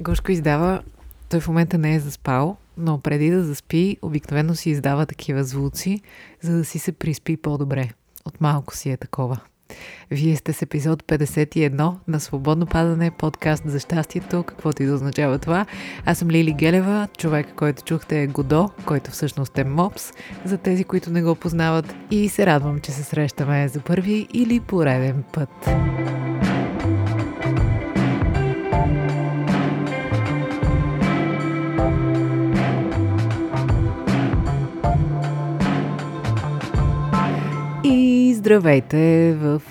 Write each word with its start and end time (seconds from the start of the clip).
Гошко 0.00 0.32
издава, 0.32 0.82
той 1.28 1.40
в 1.40 1.48
момента 1.48 1.78
не 1.78 1.94
е 1.94 2.00
заспал, 2.00 2.56
но 2.76 3.00
преди 3.00 3.30
да 3.30 3.44
заспи, 3.44 3.96
обикновено 4.02 4.54
си 4.54 4.70
издава 4.70 5.06
такива 5.06 5.44
звуци, 5.44 6.00
за 6.40 6.56
да 6.56 6.64
си 6.64 6.78
се 6.78 6.92
приспи 6.92 7.36
по-добре. 7.36 7.90
От 8.24 8.40
малко 8.40 8.76
си 8.76 8.90
е 8.90 8.96
такова. 8.96 9.40
Вие 10.10 10.36
сте 10.36 10.52
с 10.52 10.62
епизод 10.62 11.02
51 11.02 11.92
на 12.08 12.20
Свободно 12.20 12.66
падане, 12.66 13.10
подкаст 13.10 13.62
за 13.66 13.80
щастието, 13.80 14.42
каквото 14.42 14.82
и 14.82 14.86
да 14.86 14.94
означава 14.94 15.38
това. 15.38 15.66
Аз 16.04 16.18
съм 16.18 16.30
Лили 16.30 16.52
Гелева, 16.52 17.08
човек, 17.18 17.46
който 17.56 17.82
чухте 17.82 18.22
е 18.22 18.26
Годо, 18.26 18.70
който 18.86 19.10
всъщност 19.10 19.58
е 19.58 19.64
Мопс, 19.64 20.12
за 20.44 20.58
тези, 20.58 20.84
които 20.84 21.10
не 21.10 21.22
го 21.22 21.34
познават 21.34 21.94
и 22.10 22.28
се 22.28 22.46
радвам, 22.46 22.80
че 22.80 22.92
се 22.92 23.02
срещаме 23.02 23.68
за 23.68 23.80
първи 23.80 24.26
или 24.34 24.60
пореден 24.60 25.24
път. 25.32 25.70
Здравейте 38.50 39.34
в 39.40 39.62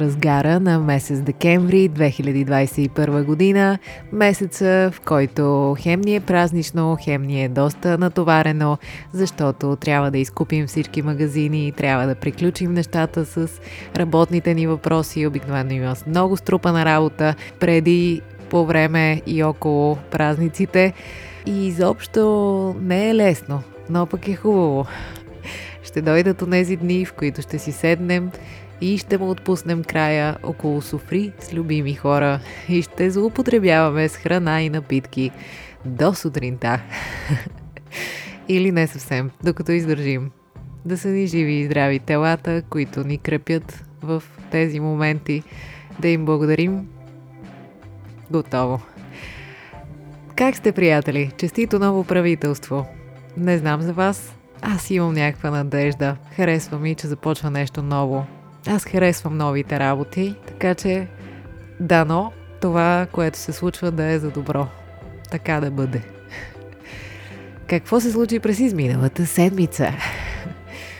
разгара 0.00 0.60
на 0.60 0.78
месец 0.78 1.20
декември 1.20 1.90
2021 1.90 3.24
година, 3.24 3.78
месеца 4.12 4.90
в 4.94 5.00
който 5.00 5.76
хем 5.78 6.00
ни 6.00 6.16
е 6.16 6.20
празнично, 6.20 6.96
хем 7.00 7.22
ни 7.22 7.44
е 7.44 7.48
доста 7.48 7.98
натоварено, 7.98 8.78
защото 9.12 9.76
трябва 9.76 10.10
да 10.10 10.18
изкупим 10.18 10.66
всички 10.66 11.02
магазини, 11.02 11.72
трябва 11.72 12.06
да 12.06 12.14
приключим 12.14 12.72
нещата 12.72 13.24
с 13.24 13.48
работните 13.96 14.54
ни 14.54 14.66
въпроси. 14.66 15.26
Обикновено 15.26 15.70
има 15.70 15.94
много 16.06 16.36
струпана 16.36 16.84
работа 16.84 17.34
преди, 17.60 18.20
по 18.50 18.66
време 18.66 19.22
и 19.26 19.42
около 19.42 19.96
празниците. 20.10 20.92
И 21.46 21.66
изобщо 21.66 22.76
не 22.80 23.10
е 23.10 23.14
лесно, 23.14 23.62
но 23.90 24.06
пък 24.06 24.28
е 24.28 24.36
хубаво. 24.36 24.86
Ще 25.96 26.02
дойдат 26.02 26.42
онези 26.42 26.76
дни, 26.76 27.04
в 27.04 27.12
които 27.12 27.42
ще 27.42 27.58
си 27.58 27.72
седнем 27.72 28.30
и 28.80 28.98
ще 28.98 29.18
му 29.18 29.30
отпуснем 29.30 29.84
края 29.84 30.36
около 30.42 30.82
суфри 30.82 31.32
с 31.40 31.54
любими 31.54 31.94
хора 31.94 32.40
и 32.68 32.82
ще 32.82 33.10
злоупотребяваме 33.10 34.08
с 34.08 34.16
храна 34.16 34.62
и 34.62 34.70
напитки 34.70 35.30
до 35.84 36.14
сутринта. 36.14 36.82
Или 38.48 38.72
не 38.72 38.86
съвсем, 38.86 39.30
докато 39.44 39.72
издържим. 39.72 40.30
Да 40.84 40.98
са 40.98 41.08
ни 41.08 41.26
живи 41.26 41.54
и 41.54 41.66
здрави 41.66 41.98
телата, 41.98 42.62
които 42.70 43.04
ни 43.04 43.18
крепят 43.18 43.84
в 44.02 44.22
тези 44.50 44.80
моменти. 44.80 45.42
Да 46.00 46.08
им 46.08 46.24
благодарим. 46.24 46.88
Готово. 48.30 48.80
Как 50.34 50.56
сте, 50.56 50.72
приятели? 50.72 51.30
Честито 51.36 51.78
ново 51.78 52.04
правителство! 52.04 52.86
Не 53.36 53.58
знам 53.58 53.82
за 53.82 53.92
вас, 53.92 54.35
аз 54.68 54.90
имам 54.90 55.12
някаква 55.12 55.50
надежда. 55.50 56.16
Харесва 56.36 56.78
ми, 56.78 56.94
че 56.94 57.06
започва 57.06 57.50
нещо 57.50 57.82
ново. 57.82 58.26
Аз 58.66 58.84
харесвам 58.84 59.36
новите 59.36 59.78
работи, 59.78 60.34
така 60.46 60.74
че 60.74 61.06
дано 61.80 62.32
това, 62.60 63.06
което 63.12 63.38
се 63.38 63.52
случва 63.52 63.90
да 63.90 64.04
е 64.04 64.18
за 64.18 64.30
добро. 64.30 64.66
Така 65.30 65.60
да 65.60 65.70
бъде. 65.70 66.02
Какво 67.66 68.00
се 68.00 68.12
случи 68.12 68.38
през 68.38 68.58
изминалата 68.58 69.26
седмица? 69.26 69.92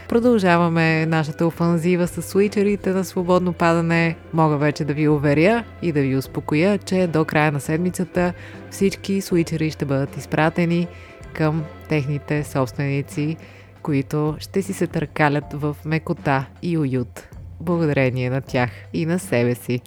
Продължаваме 0.08 1.06
нашата 1.06 1.46
офанзива 1.46 2.06
с 2.06 2.22
свичерите 2.22 2.90
на 2.90 3.04
свободно 3.04 3.52
падане. 3.52 4.16
Мога 4.32 4.56
вече 4.56 4.84
да 4.84 4.94
ви 4.94 5.08
уверя 5.08 5.64
и 5.82 5.92
да 5.92 6.00
ви 6.00 6.16
успокоя, 6.16 6.78
че 6.78 7.06
до 7.06 7.24
края 7.24 7.52
на 7.52 7.60
седмицата 7.60 8.32
всички 8.70 9.20
свичери 9.20 9.70
ще 9.70 9.84
бъдат 9.84 10.16
изпратени 10.16 10.88
към 11.36 11.64
техните 11.88 12.44
собственици, 12.44 13.36
които 13.82 14.36
ще 14.38 14.62
си 14.62 14.72
се 14.72 14.86
търкалят 14.86 15.44
в 15.52 15.76
мекота 15.84 16.46
и 16.62 16.78
уют. 16.78 17.28
Благодарение 17.60 18.30
на 18.30 18.40
тях 18.40 18.70
и 18.92 19.06
на 19.06 19.18
себе 19.18 19.54
си. 19.54 19.80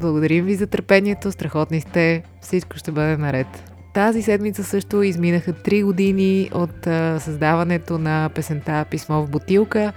Благодарим 0.00 0.44
ви 0.44 0.54
за 0.54 0.66
търпението, 0.66 1.32
страхотни 1.32 1.80
сте, 1.80 2.22
всичко 2.40 2.76
ще 2.76 2.92
бъде 2.92 3.16
наред. 3.16 3.46
Тази 3.94 4.22
седмица 4.22 4.64
също 4.64 5.02
изминаха 5.02 5.52
3 5.52 5.84
години 5.84 6.50
от 6.54 6.84
създаването 7.22 7.98
на 7.98 8.30
песента 8.34 8.84
Писмо 8.90 9.22
в 9.22 9.30
бутилка. 9.30 9.92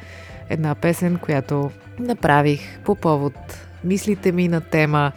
Една 0.49 0.75
песен, 0.75 1.17
която 1.17 1.71
направих 1.99 2.79
по 2.79 2.95
повод 2.95 3.33
мислите 3.83 4.31
ми 4.31 4.47
на 4.47 4.61
тема 4.61 5.11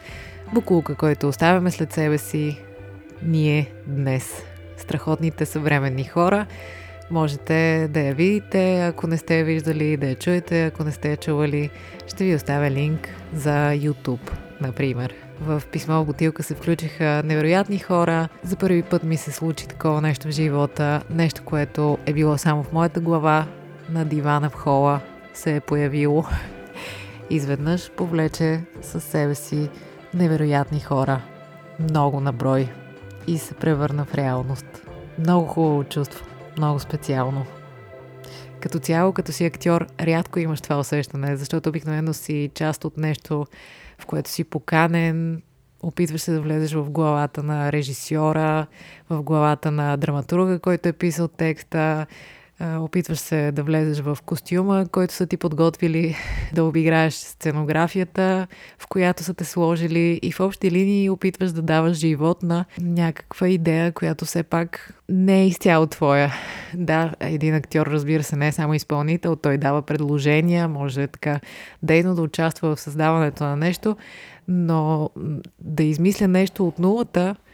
Букулка, 0.54 0.94
който 0.94 1.28
оставяме 1.28 1.70
след 1.70 1.92
себе 1.92 2.18
си 2.18 2.58
ние 3.22 3.72
днес 3.86 4.42
страхотните 4.88 5.46
съвременни 5.46 6.04
хора. 6.04 6.46
Можете 7.10 7.88
да 7.90 8.00
я 8.00 8.14
видите, 8.14 8.80
ако 8.80 9.06
не 9.06 9.16
сте 9.16 9.38
я 9.38 9.44
виждали, 9.44 9.96
да 9.96 10.06
я 10.06 10.14
чуете, 10.14 10.66
ако 10.66 10.84
не 10.84 10.92
сте 10.92 11.10
я 11.10 11.16
чували. 11.16 11.70
Ще 12.06 12.24
ви 12.24 12.34
оставя 12.34 12.70
линк 12.70 13.08
за 13.34 13.50
YouTube, 13.50 14.30
например. 14.60 15.14
В 15.40 15.62
писмо 15.72 16.02
в 16.02 16.06
бутилка 16.06 16.42
се 16.42 16.54
включиха 16.54 17.22
невероятни 17.24 17.78
хора. 17.78 18.28
За 18.42 18.56
първи 18.56 18.82
път 18.82 19.02
ми 19.02 19.16
се 19.16 19.32
случи 19.32 19.68
такова 19.68 20.00
нещо 20.00 20.28
в 20.28 20.30
живота. 20.30 21.02
Нещо, 21.10 21.42
което 21.44 21.98
е 22.06 22.12
било 22.12 22.38
само 22.38 22.62
в 22.62 22.72
моята 22.72 23.00
глава, 23.00 23.46
на 23.90 24.04
дивана 24.04 24.50
в 24.50 24.54
хола 24.54 25.00
се 25.34 25.56
е 25.56 25.60
появило. 25.60 26.24
Изведнъж 27.30 27.90
повлече 27.90 28.60
със 28.82 29.04
себе 29.04 29.34
си 29.34 29.68
невероятни 30.14 30.80
хора. 30.80 31.20
Много 31.80 32.20
наброй 32.20 32.68
и 33.28 33.38
се 33.38 33.54
превърна 33.54 34.04
в 34.04 34.14
реалност. 34.14 34.66
Много 35.18 35.46
хубаво 35.46 35.84
чувство, 35.84 36.26
много 36.56 36.78
специално. 36.78 37.46
Като 38.60 38.78
цяло, 38.78 39.12
като 39.12 39.32
си 39.32 39.44
актьор, 39.44 39.86
рядко 40.00 40.38
имаш 40.38 40.60
това 40.60 40.78
усещане, 40.78 41.36
защото 41.36 41.68
обикновено 41.68 42.14
си 42.14 42.50
част 42.54 42.84
от 42.84 42.96
нещо, 42.96 43.46
в 43.98 44.06
което 44.06 44.30
си 44.30 44.44
поканен, 44.44 45.42
опитваш 45.82 46.20
се 46.20 46.32
да 46.32 46.40
влезеш 46.40 46.72
в 46.72 46.90
главата 46.90 47.42
на 47.42 47.72
режисьора, 47.72 48.66
в 49.10 49.22
главата 49.22 49.70
на 49.70 49.96
драматурга, 49.96 50.58
който 50.58 50.88
е 50.88 50.92
писал 50.92 51.28
текста, 51.28 52.06
опитваш 52.60 53.18
се 53.18 53.52
да 53.52 53.62
влезеш 53.62 54.00
в 54.04 54.18
костюма, 54.24 54.86
който 54.92 55.14
са 55.14 55.26
ти 55.26 55.36
подготвили, 55.36 56.16
да 56.54 56.64
обиграеш 56.64 57.14
сценографията, 57.14 58.46
в 58.78 58.86
която 58.86 59.22
са 59.22 59.34
те 59.34 59.44
сложили 59.44 60.20
и 60.22 60.32
в 60.32 60.40
общи 60.40 60.70
линии 60.70 61.10
опитваш 61.10 61.52
да 61.52 61.62
даваш 61.62 61.96
живот 61.96 62.42
на 62.42 62.64
някаква 62.80 63.48
идея, 63.48 63.92
която 63.92 64.24
все 64.24 64.42
пак 64.42 64.94
не 65.08 65.42
е 65.42 65.46
изцяло 65.46 65.86
твоя. 65.86 66.34
Да, 66.74 67.14
един 67.20 67.54
актьор, 67.54 67.86
разбира 67.86 68.22
се, 68.22 68.36
не 68.36 68.48
е 68.48 68.52
само 68.52 68.74
изпълнител, 68.74 69.36
той 69.36 69.58
дава 69.58 69.82
предложения, 69.82 70.68
може 70.68 71.06
така 71.06 71.40
дейно 71.82 72.14
да 72.14 72.22
участва 72.22 72.76
в 72.76 72.80
създаването 72.80 73.44
на 73.44 73.56
нещо, 73.56 73.96
но 74.48 75.10
да 75.60 75.82
измисля 75.82 76.28
нещо 76.28 76.68
от 76.68 76.78
нулата– 76.78 77.36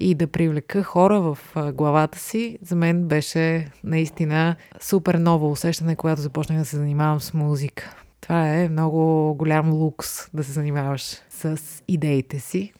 и 0.00 0.14
да 0.14 0.26
привлека 0.26 0.82
хора 0.82 1.20
в 1.20 1.38
главата 1.72 2.18
си, 2.18 2.58
за 2.62 2.76
мен 2.76 3.04
беше 3.04 3.70
наистина 3.84 4.56
супер 4.80 5.14
ново 5.14 5.50
усещане, 5.50 5.96
когато 5.96 6.22
започнах 6.22 6.58
да 6.58 6.64
се 6.64 6.76
занимавам 6.76 7.20
с 7.20 7.34
музика. 7.34 7.94
Това 8.20 8.48
е 8.48 8.68
много 8.68 9.34
голям 9.34 9.72
лукс 9.72 10.30
да 10.34 10.44
се 10.44 10.52
занимаваш 10.52 11.02
с 11.30 11.60
идеите 11.88 12.40
си. 12.40 12.72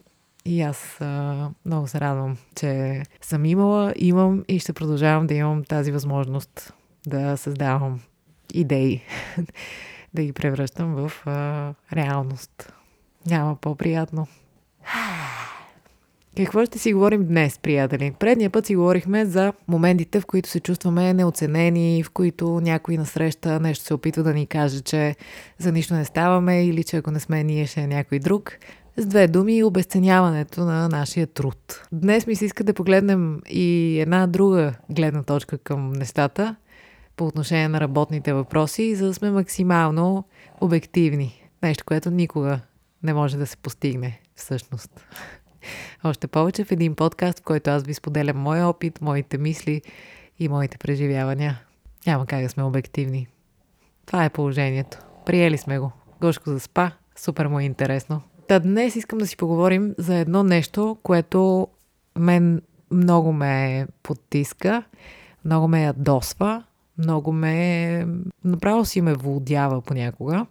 И 0.45 0.63
аз 0.63 1.01
а, 1.01 1.51
много 1.67 1.87
се 1.87 2.01
радвам, 2.01 2.37
че 2.55 3.03
съм 3.21 3.45
имала, 3.45 3.93
имам 3.97 4.45
и 4.49 4.59
ще 4.59 4.73
продължавам 4.73 5.27
да 5.27 5.35
имам 5.35 5.65
тази 5.65 5.93
възможност 5.93 6.75
да 7.07 7.37
създавам 7.37 8.01
идеи, 8.55 9.03
да 10.15 10.23
ги 10.23 10.33
превръщам 10.33 10.95
в 10.95 11.13
а, 11.27 11.75
реалност. 11.93 12.73
Няма 13.27 13.57
по-приятно. 13.57 14.27
Какво 16.37 16.67
ще 16.67 16.79
си 16.79 16.93
говорим 16.93 17.27
днес, 17.27 17.59
приятели? 17.59 18.13
Предния 18.19 18.51
път 18.51 18.67
си 18.67 18.77
говорихме 18.77 19.25
за 19.25 19.53
моментите, 19.69 20.21
в 20.21 20.27
които 20.27 20.49
се 20.49 20.61
чувстваме 20.61 21.15
неоценени, 21.15 22.03
в 22.03 22.11
които 22.11 22.61
някой 22.61 22.97
насреща 22.97 23.61
нещо 23.61 23.85
се 23.85 23.95
опитва 23.95 24.23
да 24.23 24.35
ни 24.35 24.47
каже, 24.47 24.81
че 24.81 25.17
за 25.59 25.73
нищо 25.73 25.95
не 25.95 26.05
ставаме 26.05 26.67
или 26.67 26.85
че 26.85 26.97
ако 26.97 27.11
не 27.11 27.21
сме 27.21 27.45
ние, 27.45 27.67
ще 27.67 27.81
е 27.81 27.87
някой 27.87 28.19
друг. 28.19 28.53
С 28.97 29.07
две 29.07 29.29
думи, 29.29 29.65
обесценяването 29.65 30.61
на 30.61 30.89
нашия 30.89 31.27
труд. 31.27 31.83
Днес 31.93 32.27
ми 32.27 32.37
се 32.37 32.45
иска 32.45 32.65
да 32.65 32.75
погледнем 32.75 33.41
и 33.49 33.99
една 34.01 34.27
друга 34.27 34.75
гледна 34.91 35.23
точка 35.23 35.59
към 35.59 35.93
нещата 35.93 36.57
по 37.17 37.27
отношение 37.27 37.69
на 37.69 37.81
работните 37.81 38.33
въпроси, 38.33 38.95
за 38.95 39.07
да 39.07 39.15
сме 39.15 39.31
максимално 39.31 40.25
обективни. 40.61 41.49
Нещо, 41.63 41.85
което 41.85 42.11
никога 42.11 42.61
не 43.03 43.15
може 43.15 43.37
да 43.37 43.47
се 43.47 43.57
постигне 43.57 44.21
всъщност. 44.35 44.91
Още 46.05 46.27
повече 46.27 46.65
в 46.65 46.73
един 46.73 46.95
подкаст, 46.95 47.39
в 47.39 47.43
който 47.43 47.71
аз 47.71 47.83
ви 47.83 47.95
споделям 47.95 48.37
моя 48.37 48.67
опит, 48.67 49.01
моите 49.01 49.39
мисли 49.39 49.83
и 50.39 50.49
моите 50.49 50.79
преживявания. 50.79 51.61
Няма 52.07 52.27
как 52.27 52.43
да 52.43 52.49
сме 52.49 52.63
обективни. 52.63 53.27
Това 54.07 54.25
е 54.25 54.31
положението. 54.31 54.99
Приели 55.27 55.59
сме 55.59 55.79
го. 55.79 55.93
Гошко 56.21 56.51
заспа. 56.51 56.91
Супер 57.17 57.47
му 57.47 57.61
е 57.61 57.65
интересно. 57.65 58.23
Та 58.49 58.59
днес 58.59 58.97
искам 58.97 59.19
да 59.19 59.27
си 59.27 59.37
поговорим 59.37 59.95
за 59.99 60.17
едно 60.17 60.43
нещо, 60.43 60.97
което 61.03 61.69
мен 62.19 62.63
много 62.91 63.33
ме 63.33 63.87
потиска, 64.03 64.83
много 65.45 65.69
ме 65.69 65.85
ядосва, 65.85 66.65
много 66.99 67.33
ме... 67.33 68.07
направо 68.45 68.85
си 68.85 69.01
ме 69.01 69.15
владява 69.15 69.83
понякога 69.83 70.47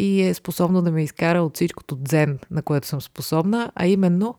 и 0.00 0.22
е 0.22 0.34
способно 0.34 0.82
да 0.82 0.92
ме 0.92 1.02
изкара 1.02 1.42
от 1.42 1.54
всичкото 1.54 1.96
дзен, 1.96 2.38
на 2.50 2.62
което 2.62 2.86
съм 2.86 3.00
способна, 3.00 3.72
а 3.74 3.86
именно 3.86 4.34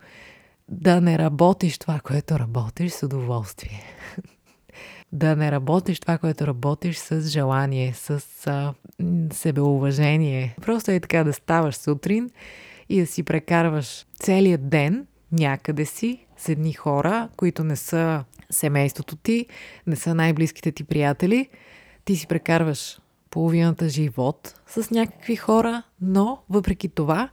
да 0.68 1.02
не 1.02 1.18
работиш 1.18 1.78
това, 1.78 2.00
което 2.00 2.40
работиш 2.40 2.92
с 2.92 3.04
удоволствие. 3.04 3.84
да 5.12 5.36
не 5.36 5.52
работиш 5.52 6.00
това, 6.00 6.18
което 6.18 6.48
работиш 6.48 6.98
с 6.98 7.22
желание, 7.22 7.94
с 7.94 8.22
а, 8.48 8.74
себеуважение. 9.34 10.56
Просто 10.62 10.92
е 10.92 11.00
така 11.00 11.24
да 11.24 11.34
ставаш 11.34 11.76
сутрин 11.76 12.30
и 12.90 13.00
да 13.00 13.08
си 13.08 13.24
прекарваш 13.24 14.06
целият 14.20 14.70
ден 14.70 15.08
някъде 15.32 15.86
си 15.86 16.26
с 16.38 16.50
едни 16.50 16.74
хора, 16.74 17.30
които 17.38 17.64
не 17.64 17.76
са 17.76 18.24
семейството 18.50 19.16
ти, 19.16 19.46
не 19.88 19.96
са 19.96 20.16
най-близките 20.16 20.72
ти 20.72 20.84
приятели. 20.84 21.50
Ти 22.06 22.16
си 22.16 22.28
прекарваш 22.28 23.01
половината 23.32 23.90
живот 23.90 24.54
с 24.68 24.92
някакви 24.92 25.36
хора, 25.36 25.84
но 26.02 26.40
въпреки 26.50 26.90
това 26.90 27.30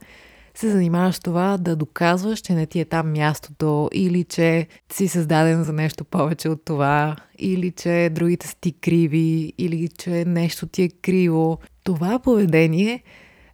се 0.54 0.70
занимаваш 0.70 1.14
с 1.14 1.20
това 1.20 1.58
да 1.58 1.76
доказваш, 1.76 2.40
че 2.40 2.52
не 2.52 2.66
ти 2.66 2.80
е 2.80 2.84
там 2.84 3.12
мястото 3.12 3.90
или 3.92 4.24
че 4.24 4.66
си 4.92 5.08
създаден 5.08 5.64
за 5.64 5.72
нещо 5.72 6.04
повече 6.04 6.48
от 6.48 6.64
това, 6.64 7.16
или 7.38 7.70
че 7.70 8.10
другите 8.12 8.46
са 8.46 8.56
ти 8.60 8.72
криви, 8.72 9.52
или 9.58 9.88
че 9.88 10.24
нещо 10.24 10.66
ти 10.66 10.82
е 10.82 10.88
криво. 10.88 11.58
Това 11.84 12.18
поведение 12.18 13.02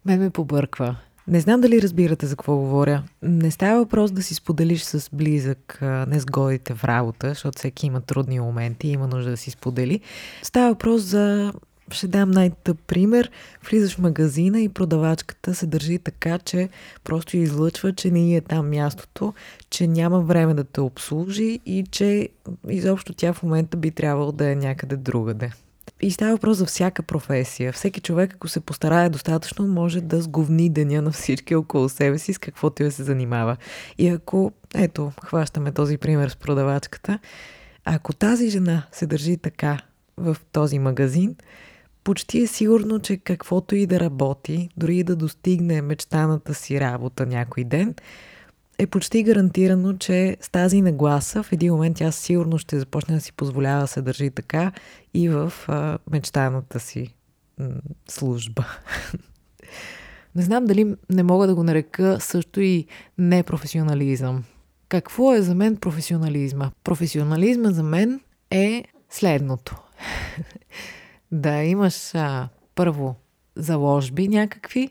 мен 0.05 0.21
ме 0.21 0.31
побърква. 0.31 0.97
Не 1.29 1.41
знам 1.41 1.61
дали 1.61 1.83
разбирате 1.83 2.27
за 2.27 2.37
какво 2.37 2.57
говоря. 2.57 3.03
Не 3.23 3.51
става 3.51 3.79
въпрос 3.79 4.13
да 4.13 4.23
си 4.23 4.35
споделиш 4.35 4.83
с 4.83 5.11
близък 5.13 5.79
незгодите 5.83 6.75
в 6.75 6.85
работа, 6.85 7.29
защото 7.29 7.59
всеки 7.59 7.87
има 7.87 8.01
трудни 8.01 8.41
моменти 8.41 8.89
и 8.89 8.93
има 8.93 9.07
нужда 9.07 9.31
да 9.31 9.37
си 9.37 9.51
сподели. 9.51 10.01
Става 10.43 10.69
въпрос 10.69 11.03
за 11.03 11.53
ще 11.91 12.09
дам 12.09 12.31
най-тъп 12.31 12.79
пример. 12.87 13.31
Влизаш 13.71 13.95
в 13.95 13.99
магазина 13.99 14.61
и 14.61 14.69
продавачката 14.69 15.55
се 15.55 15.67
държи 15.67 15.99
така, 15.99 16.39
че 16.39 16.69
просто 17.05 17.37
излъчва, 17.37 17.93
че 17.93 18.11
не 18.11 18.37
е 18.37 18.41
там 18.41 18.71
мястото, 18.71 19.35
че 19.71 19.87
няма 19.87 20.21
време 20.21 20.55
да 20.55 20.65
те 20.65 20.81
обслужи 20.81 21.61
и 21.67 21.85
че 21.91 22.29
изобщо 22.69 23.15
тя 23.15 23.33
в 23.33 23.43
момента 23.43 23.77
би 23.77 23.91
трябвало 23.91 24.33
да 24.33 24.51
е 24.51 24.55
някъде 24.55 24.97
другаде. 24.97 25.51
И 26.01 26.11
става 26.11 26.33
въпрос 26.33 26.57
за 26.57 26.67
всяка 26.67 27.03
професия. 27.03 27.73
Всеки 27.73 28.01
човек, 28.01 28.35
ако 28.35 28.49
се 28.49 28.61
постарае 28.61 29.09
достатъчно, 29.09 29.67
може 29.67 30.01
да 30.01 30.23
сговни 30.23 30.71
деня 30.71 31.03
на 31.03 31.11
всички 31.11 31.55
около 31.55 31.89
себе 31.89 32.19
си 32.19 32.33
с 32.33 32.39
каквото 32.39 32.83
да 32.83 32.91
се 32.93 33.03
занимава. 33.03 33.57
И 33.99 34.09
ако, 34.09 34.53
ето, 34.75 35.13
хващаме 35.25 35.73
този 35.73 35.99
пример 35.99 36.29
с 36.29 36.37
продавачката, 36.37 37.19
ако 37.85 38.13
тази 38.13 38.51
жена 38.51 38.83
се 38.93 39.07
държи 39.07 39.37
така 39.37 39.79
в 40.17 40.37
този 40.53 40.79
магазин, 40.79 41.37
почти 42.05 42.39
е 42.43 42.47
сигурно, 42.47 42.99
че 42.99 43.17
каквото 43.17 43.77
и 43.77 43.87
да 43.87 44.01
работи, 44.01 44.69
дори 44.77 44.97
и 44.97 45.05
да 45.05 45.17
достигне 45.17 45.83
мечтаната 45.83 46.55
си 46.55 46.81
работа 46.81 47.27
някой 47.27 47.65
ден, 47.65 47.95
е 48.79 48.87
почти 48.87 49.23
гарантирано, 49.23 49.99
че 49.99 50.37
с 50.41 50.49
тази 50.49 50.83
нагласа 50.83 51.43
в 51.43 51.53
един 51.53 51.73
момент 51.73 51.97
тя 51.97 52.13
сигурно 52.13 52.59
ще 52.59 52.79
започне 52.79 53.15
да 53.15 53.21
си 53.21 53.33
позволява 53.33 53.81
да 53.81 53.87
се 53.87 54.03
държи 54.03 54.31
така 54.31 54.73
и 55.15 55.29
в 55.29 55.53
а, 55.69 55.99
мечтаната 56.11 56.81
си 56.81 57.15
м- 57.59 57.69
служба. 58.09 58.67
не 60.35 60.43
знам 60.43 60.65
дали 60.65 60.95
не 61.11 61.23
мога 61.23 61.47
да 61.47 61.55
го 61.55 61.63
нарека 61.63 62.17
също 62.21 62.61
и 62.61 62.87
непрофесионализъм. 63.19 64.45
Какво 64.89 65.35
е 65.35 65.43
за 65.43 65.55
мен 65.55 65.77
професионализма? 65.77 66.71
Професионализма 66.85 67.71
за 67.71 67.83
мен 67.83 68.21
е 68.51 68.85
следното. 69.11 69.77
да 71.35 71.63
имаш 71.63 72.15
а, 72.15 72.49
първо 72.75 73.15
заложби 73.57 74.29
някакви, 74.29 74.89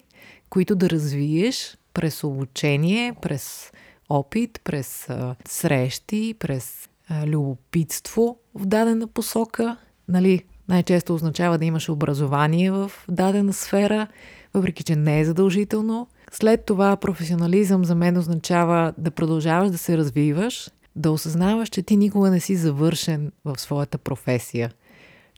които 0.49 0.75
да 0.75 0.89
развиеш 0.89 1.77
през 1.93 2.23
обучение, 2.23 3.13
през 3.21 3.71
опит, 4.09 4.61
през 4.63 5.09
а, 5.09 5.35
срещи, 5.47 6.35
през 6.39 6.89
а, 7.09 7.27
любопитство 7.27 8.37
в 8.55 8.65
дадена 8.65 9.07
посока. 9.07 9.77
Нали, 10.07 10.43
най-често 10.69 11.15
означава 11.15 11.57
да 11.57 11.65
имаш 11.65 11.89
образование 11.89 12.71
в 12.71 12.91
дадена 13.09 13.53
сфера, 13.53 14.07
въпреки 14.53 14.83
че 14.83 14.95
не 14.95 15.19
е 15.19 15.25
задължително. 15.25 16.07
След 16.31 16.65
това 16.65 16.95
професионализъм 16.95 17.85
за 17.85 17.95
мен 17.95 18.17
означава 18.17 18.93
да 18.97 19.11
продължаваш 19.11 19.71
да 19.71 19.77
се 19.77 19.97
развиваш, 19.97 20.69
да 20.95 21.11
осъзнаваш, 21.11 21.69
че 21.69 21.81
ти 21.81 21.97
никога 21.97 22.29
не 22.29 22.39
си 22.39 22.55
завършен 22.55 23.31
в 23.45 23.59
своята 23.59 23.97
професия– 23.97 24.71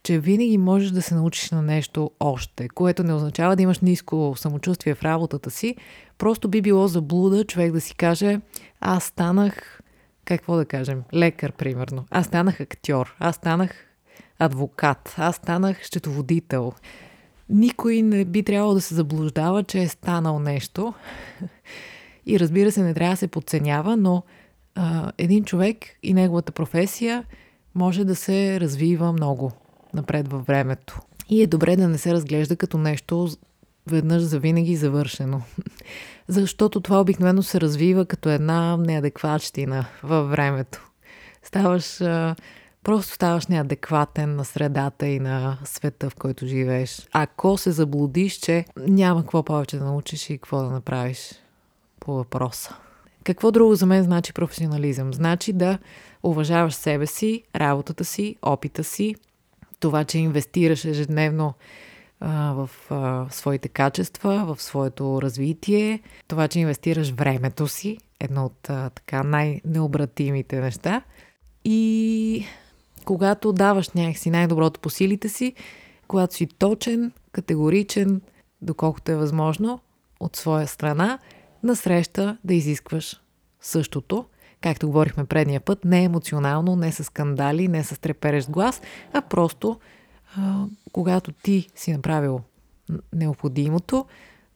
че 0.06 0.20
винаги 0.20 0.58
можеш 0.58 0.92
да 0.92 1.02
се 1.02 1.16
научиш 1.16 1.52
на 1.52 1.62
нещо 1.62 2.12
още, 2.20 2.70
което 2.70 3.04
не 3.04 3.14
означава 3.14 3.56
да 3.56 3.62
имаш 3.62 3.80
ниско 3.80 4.34
самочувствие 4.38 4.96
в 4.96 5.04
работата 5.04 5.52
си. 5.52 5.76
Просто 6.18 6.48
би 6.48 6.62
било 6.62 6.88
заблуда 6.88 7.46
човек 7.46 7.72
да 7.72 7.82
си 7.82 7.96
каже, 7.96 8.40
аз 8.82 9.04
станах, 9.04 9.82
какво 10.26 10.56
да 10.56 10.66
кажем, 10.66 11.04
лекар, 11.14 11.52
примерно. 11.52 12.06
Аз 12.12 12.26
станах 12.26 12.60
актьор, 12.60 13.16
аз 13.20 13.36
станах 13.36 13.72
адвокат, 14.40 15.16
аз 15.18 15.36
станах 15.36 15.86
счетоводител. 15.86 16.74
Никой 17.50 18.02
не 18.02 18.26
би 18.26 18.44
трябвало 18.44 18.74
да 18.74 18.82
се 18.82 18.96
заблуждава, 18.96 19.64
че 19.64 19.82
е 19.82 19.88
станал 19.88 20.40
нещо. 20.40 20.94
И 22.26 22.40
разбира 22.40 22.72
се, 22.72 22.84
не 22.84 22.94
трябва 22.94 23.14
да 23.14 23.18
се 23.18 23.28
подценява, 23.28 23.98
но 23.98 24.24
а, 24.76 25.12
един 25.18 25.44
човек 25.44 25.78
и 26.04 26.14
неговата 26.14 26.52
професия 26.52 27.26
може 27.76 28.06
да 28.06 28.16
се 28.16 28.60
развива 28.60 29.12
много 29.12 29.52
напред 29.96 30.28
във 30.28 30.48
времето. 30.48 31.00
И 31.30 31.42
е 31.42 31.48
добре 31.48 31.76
да 31.76 31.88
не 31.88 31.98
се 31.98 32.14
разглежда 32.14 32.56
като 32.56 32.78
нещо 32.78 33.30
веднъж 33.88 34.22
за 34.22 34.40
винаги 34.40 34.76
завършено. 34.76 35.42
Защото 36.28 36.82
това 36.82 37.02
обикновено 37.02 37.44
се 37.44 37.62
развива 37.62 38.06
като 38.06 38.30
една 38.30 38.78
неадекватщина 38.78 39.86
във 40.04 40.30
времето. 40.30 40.90
Ставаш, 41.44 41.98
просто 42.84 43.14
ставаш 43.14 43.48
неадекватен 43.48 44.36
на 44.36 44.46
средата 44.46 45.08
и 45.08 45.20
на 45.20 45.58
света, 45.64 46.10
в 46.10 46.16
който 46.16 46.48
живееш. 46.48 47.08
Ако 47.14 47.58
се 47.58 47.72
заблудиш, 47.72 48.34
че 48.34 48.66
няма 48.78 49.22
какво 49.22 49.44
повече 49.44 49.78
да 49.78 49.86
научиш 49.86 50.30
и 50.30 50.38
какво 50.38 50.58
да 50.58 50.70
направиш 50.70 51.32
по 52.00 52.14
въпроса. 52.14 52.76
Какво 53.24 53.52
друго 53.52 53.76
за 53.76 53.86
мен 53.86 54.04
значи 54.04 54.34
професионализъм? 54.34 55.14
Значи 55.14 55.54
да 55.54 55.78
уважаваш 56.24 56.74
себе 56.74 57.08
си, 57.08 57.44
работата 57.56 58.06
си, 58.06 58.36
опита 58.42 58.84
си, 58.84 59.16
това, 59.86 60.04
че 60.04 60.18
инвестираш 60.18 60.86
ежедневно 60.86 61.54
а, 62.20 62.54
в 62.54 62.70
а, 62.90 63.26
своите 63.30 63.68
качества, 63.68 64.56
в 64.56 64.62
своето 64.62 65.22
развитие, 65.22 66.02
това, 66.28 66.48
че 66.48 66.60
инвестираш 66.60 67.12
времето 67.12 67.68
си, 67.68 67.98
едно 68.20 68.46
от 68.46 68.70
а, 68.70 68.90
така 68.90 69.24
най-необратимите 69.24 70.60
неща. 70.60 71.02
И 71.66 72.46
когато 73.06 73.54
даваш 73.54 73.90
някакси 73.90 74.30
най-доброто 74.30 74.80
по 74.80 74.90
силите 74.90 75.30
си, 75.30 75.54
когато 76.08 76.34
си 76.36 76.48
точен, 76.48 77.12
категоричен, 77.32 78.22
доколкото 78.62 79.12
е 79.12 79.16
възможно, 79.16 79.80
от 80.20 80.36
своя 80.36 80.68
страна, 80.68 81.20
насреща 81.64 82.38
да 82.44 82.54
изискваш 82.54 83.22
същото 83.62 84.26
както 84.66 84.88
говорихме 84.88 85.26
предния 85.26 85.62
път, 85.62 85.86
не 85.86 86.04
емоционално, 86.04 86.76
не 86.76 86.92
с 86.92 87.04
скандали, 87.04 87.68
не 87.68 87.84
с 87.84 88.02
треперещ 88.02 88.50
глас, 88.50 88.82
а 89.14 89.22
просто 89.22 89.80
а, 90.38 90.66
когато 90.92 91.32
ти 91.32 91.68
си 91.76 91.94
направил 91.94 92.40
необходимото, 93.14 94.06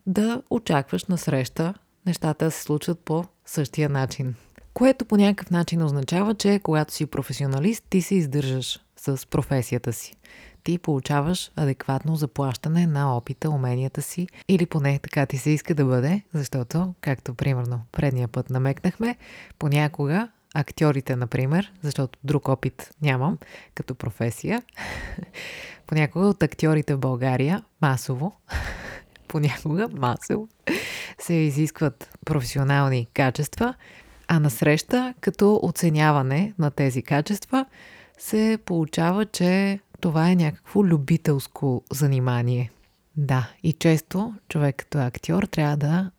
да 0.06 0.42
очакваш 0.50 1.06
на 1.06 1.18
среща 1.18 1.74
нещата 2.06 2.46
да 2.46 2.51
се 2.51 2.63
случат 2.63 3.00
по 3.00 3.25
същия 3.46 3.89
начин. 3.89 4.36
Което 4.74 5.06
по 5.06 5.18
някакъв 5.18 5.51
начин 5.51 5.84
означава, 5.84 6.36
че 6.36 6.60
когато 6.63 6.94
си 6.94 7.06
професионалист, 7.06 7.84
ти 7.89 8.01
се 8.01 8.16
издържаш 8.16 8.80
с 8.98 9.28
професията 9.28 9.94
си 9.94 10.16
ти 10.63 10.78
получаваш 10.78 11.51
адекватно 11.56 12.16
заплащане 12.16 12.88
на 12.88 13.18
опита, 13.18 13.50
уменията 13.50 14.01
си 14.01 14.28
или 14.48 14.66
поне 14.66 15.00
така 15.00 15.25
ти 15.25 15.38
се 15.38 15.50
иска 15.50 15.75
да 15.75 15.86
бъде, 15.86 16.22
защото, 16.34 16.94
както 17.01 17.34
примерно 17.34 17.82
предния 17.92 18.28
път 18.28 18.50
намекнахме, 18.50 19.16
понякога 19.60 20.30
актьорите, 20.56 21.16
например, 21.16 21.74
защото 21.82 22.20
друг 22.24 22.48
опит 22.48 22.92
нямам 23.01 23.38
като 23.75 23.96
професия, 23.96 24.63
понякога 25.88 26.28
от 26.28 26.44
актьорите 26.44 26.96
в 26.96 27.00
България 27.00 27.63
масово, 27.82 28.36
понякога 29.28 29.88
масово, 29.88 30.48
се 31.20 31.34
изискват 31.34 32.18
професионални 32.25 33.08
качества, 33.13 33.74
а 34.28 34.39
насреща, 34.39 35.13
като 35.22 35.60
оценяване 35.63 36.54
на 36.60 36.72
тези 36.72 37.01
качества, 37.01 37.66
се 38.18 38.58
получава, 38.66 39.25
че 39.25 39.80
това 40.01 40.32
е 40.32 40.36
някакво 40.36 40.84
любителско 40.84 41.84
занимание. 41.91 42.72
Да, 43.18 43.50
и 43.63 43.74
често 43.74 44.34
човек 44.50 44.75
като 44.75 44.98
актьор 44.98 45.44
трябва 45.44 45.77
да 45.77 46.12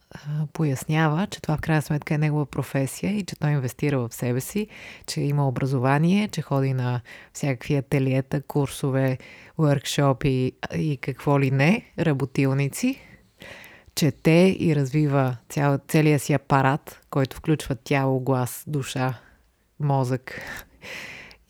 пояснява, 0.52 1.26
че 1.26 1.42
това 1.42 1.56
в 1.56 1.60
крайна 1.60 1.82
сметка 1.82 2.14
е 2.14 2.18
негова 2.18 2.46
професия 2.46 3.12
и 3.12 3.22
че 3.22 3.36
той 3.36 3.50
инвестира 3.50 3.98
в 3.98 4.14
себе 4.14 4.40
си, 4.40 4.66
че 5.06 5.20
има 5.20 5.48
образование, 5.48 6.28
че 6.28 6.42
ходи 6.42 6.72
на 6.72 7.00
всякакви 7.32 7.76
ателиета, 7.76 8.42
курсове, 8.42 9.18
workshop 9.58 10.26
и 10.74 10.96
какво 10.96 11.40
ли 11.40 11.50
не, 11.50 11.84
работилници, 11.98 13.00
чете 13.94 14.56
и 14.60 14.76
развива 14.76 15.36
цял, 15.48 15.78
целия 15.88 16.18
си 16.18 16.32
апарат, 16.32 17.00
който 17.10 17.36
включва 17.36 17.74
тяло, 17.74 18.20
глас, 18.20 18.64
душа, 18.66 19.14
мозък 19.80 20.40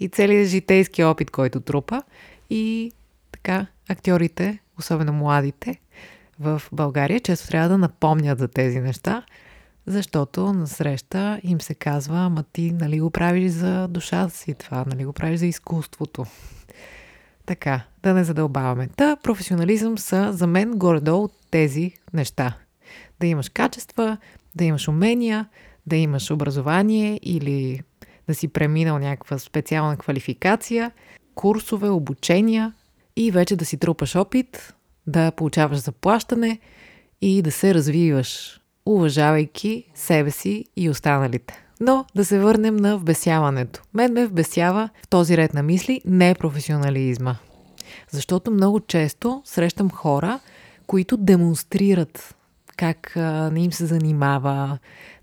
и 0.01 0.09
целият 0.09 0.49
житейски 0.49 1.05
опит, 1.05 1.31
който 1.31 1.61
трупа. 1.61 2.03
И 2.51 2.93
така, 3.33 3.67
актьорите, 3.89 4.59
особено 4.79 5.13
младите, 5.13 5.81
в 6.41 6.63
България 6.73 7.21
често 7.21 7.49
трябва 7.49 7.69
да 7.69 7.79
напомнят 7.79 8.39
за 8.39 8.49
тези 8.49 8.81
неща, 8.81 9.23
защото 9.87 10.53
на 10.53 10.67
среща 10.67 11.41
им 11.43 11.61
се 11.61 11.75
казва, 11.75 12.19
ама 12.19 12.43
ти 12.53 12.73
нали 12.73 13.01
го 13.01 13.11
правиш 13.11 13.53
за 13.53 13.89
душата 13.89 14.37
си 14.37 14.55
това, 14.55 14.85
нали 14.87 15.05
го 15.05 15.13
правиш 15.13 15.41
за 15.41 15.47
изкуството. 15.47 16.27
Така, 17.47 17.83
да 18.03 18.15
не 18.15 18.25
задълбаваме. 18.25 18.89
Та, 18.97 19.17
професионализъм 19.17 19.99
са 19.99 20.33
за 20.33 20.47
мен 20.47 20.71
горе-долу 20.71 21.29
тези 21.51 21.93
неща. 22.13 22.57
Да 23.21 23.27
имаш 23.27 23.49
качества, 23.49 24.17
да 24.55 24.65
имаш 24.65 24.89
умения, 24.89 25.49
да 25.87 25.97
имаш 25.97 26.31
образование 26.31 27.21
или 27.23 27.83
да 28.31 28.35
си 28.35 28.49
преминал 28.49 28.99
някаква 28.99 29.39
специална 29.39 29.97
квалификация, 29.97 30.91
курсове, 31.35 31.89
обучения 31.89 32.73
и 33.17 33.31
вече 33.31 33.57
да 33.57 33.65
си 33.65 33.77
трупаш 33.77 34.17
опит, 34.17 34.75
да 35.07 35.31
получаваш 35.31 35.79
заплащане 35.79 36.59
и 37.21 37.43
да 37.43 37.53
се 37.53 37.75
развиваш, 37.75 38.61
уважавайки 38.87 39.85
себе 39.95 40.31
си 40.31 40.65
и 40.77 40.91
останалите. 40.91 41.65
Но 41.81 42.05
да 42.15 42.25
се 42.25 42.39
върнем 42.39 42.77
на 42.77 42.99
вбесяването. 42.99 43.83
Мен 43.95 44.13
ме 44.13 44.27
вбесява 44.27 44.89
в 45.05 45.09
този 45.09 45.37
ред 45.37 45.55
на 45.55 45.63
мисли 45.63 46.01
не 46.05 46.31
е 46.31 46.35
професионализма. 46.35 47.37
Защото 48.11 48.51
много 48.51 48.81
често 48.81 49.43
срещам 49.45 49.91
хора, 49.91 50.41
които 50.87 51.17
демонстрират 51.17 52.37
как 52.81 53.17
а, 53.17 53.51
не 53.51 53.65
им 53.65 53.73
се 53.73 53.87
занимава, 53.87 54.79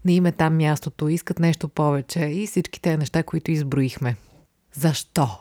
не 0.06 0.14
им 0.14 0.26
е 0.26 0.32
там 0.32 0.58
мястото, 0.58 1.08
искат 1.08 1.40
нещо 1.40 1.70
повече 1.70 2.20
и 2.20 2.48
всички 2.48 2.82
тези 2.82 2.98
неща, 2.98 3.24
които 3.24 3.52
изброихме. 3.52 4.16
Защо? 4.74 5.30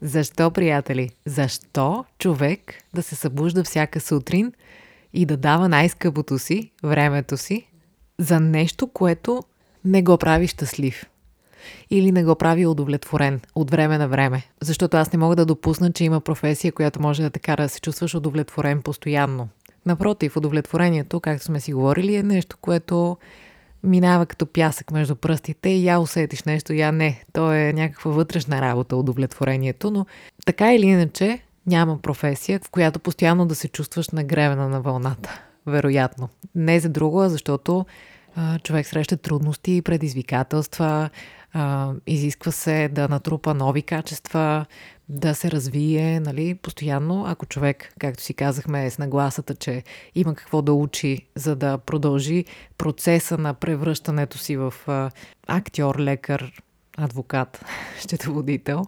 Защо, 0.00 0.50
приятели? 0.50 1.10
Защо 1.26 2.04
човек 2.18 2.74
да 2.94 3.02
се 3.02 3.14
събужда 3.14 3.64
всяка 3.64 4.00
сутрин 4.00 4.52
и 5.12 5.26
да 5.26 5.36
дава 5.36 5.68
най-скъпото 5.68 6.38
си, 6.38 6.70
времето 6.82 7.36
си, 7.36 7.66
за 8.18 8.40
нещо, 8.40 8.86
което 8.86 9.42
не 9.84 10.02
го 10.02 10.18
прави 10.18 10.46
щастлив? 10.46 11.04
Или 11.90 12.12
не 12.12 12.24
го 12.24 12.34
прави 12.34 12.66
удовлетворен 12.66 13.40
от 13.54 13.70
време 13.70 13.98
на 13.98 14.08
време? 14.08 14.42
Защото 14.60 14.96
аз 14.96 15.12
не 15.12 15.18
мога 15.18 15.36
да 15.36 15.46
допусна, 15.46 15.92
че 15.92 16.04
има 16.04 16.20
професия, 16.20 16.72
която 16.72 17.02
може 17.02 17.22
да 17.22 17.30
те 17.30 17.38
кара 17.38 17.62
да 17.62 17.68
се 17.68 17.80
чувстваш 17.80 18.14
удовлетворен 18.14 18.82
постоянно. 18.82 19.48
Напротив, 19.86 20.36
удовлетворението, 20.36 21.20
както 21.20 21.44
сме 21.44 21.60
си 21.60 21.72
говорили, 21.72 22.14
е 22.14 22.22
нещо, 22.22 22.56
което 22.60 23.16
минава 23.84 24.26
като 24.26 24.46
пясък 24.46 24.90
между 24.90 25.16
пръстите 25.16 25.68
и 25.68 25.86
я 25.86 26.00
усетиш 26.00 26.42
нещо, 26.42 26.72
я 26.72 26.92
не. 26.92 27.24
То 27.32 27.52
е 27.52 27.72
някаква 27.72 28.10
вътрешна 28.10 28.60
работа, 28.60 28.96
удовлетворението, 28.96 29.90
но 29.90 30.06
така 30.46 30.74
или 30.74 30.86
иначе 30.86 31.40
няма 31.66 31.98
професия, 31.98 32.60
в 32.64 32.70
която 32.70 32.98
постоянно 32.98 33.46
да 33.46 33.54
се 33.54 33.68
чувстваш 33.68 34.08
нагревена 34.08 34.68
на 34.68 34.80
вълната. 34.80 35.40
Вероятно. 35.66 36.28
Не 36.54 36.80
за 36.80 36.88
друго, 36.88 37.20
а 37.20 37.28
защото 37.28 37.86
а, 38.36 38.58
човек 38.58 38.86
среща 38.86 39.16
трудности 39.16 39.82
предизвикателства, 39.82 41.10
а, 41.52 41.92
изисква 42.06 42.52
се 42.52 42.88
да 42.92 43.08
натрупа 43.08 43.54
нови 43.54 43.82
качества, 43.82 44.66
да 45.08 45.34
се 45.34 45.50
развие, 45.50 46.20
нали, 46.20 46.54
постоянно, 46.54 47.24
ако 47.26 47.46
човек, 47.46 47.94
както 47.98 48.22
си 48.22 48.34
казахме, 48.34 48.86
е 48.86 48.90
с 48.90 48.98
нагласата, 48.98 49.54
че 49.54 49.82
има 50.14 50.34
какво 50.34 50.62
да 50.62 50.72
учи, 50.72 51.26
за 51.34 51.56
да 51.56 51.78
продължи 51.78 52.44
процеса 52.78 53.38
на 53.38 53.54
превръщането 53.54 54.38
си 54.38 54.56
в 54.56 54.74
актьор, 55.46 55.98
лекар, 55.98 56.52
адвокат, 56.96 57.64
щетоводител 58.00 58.86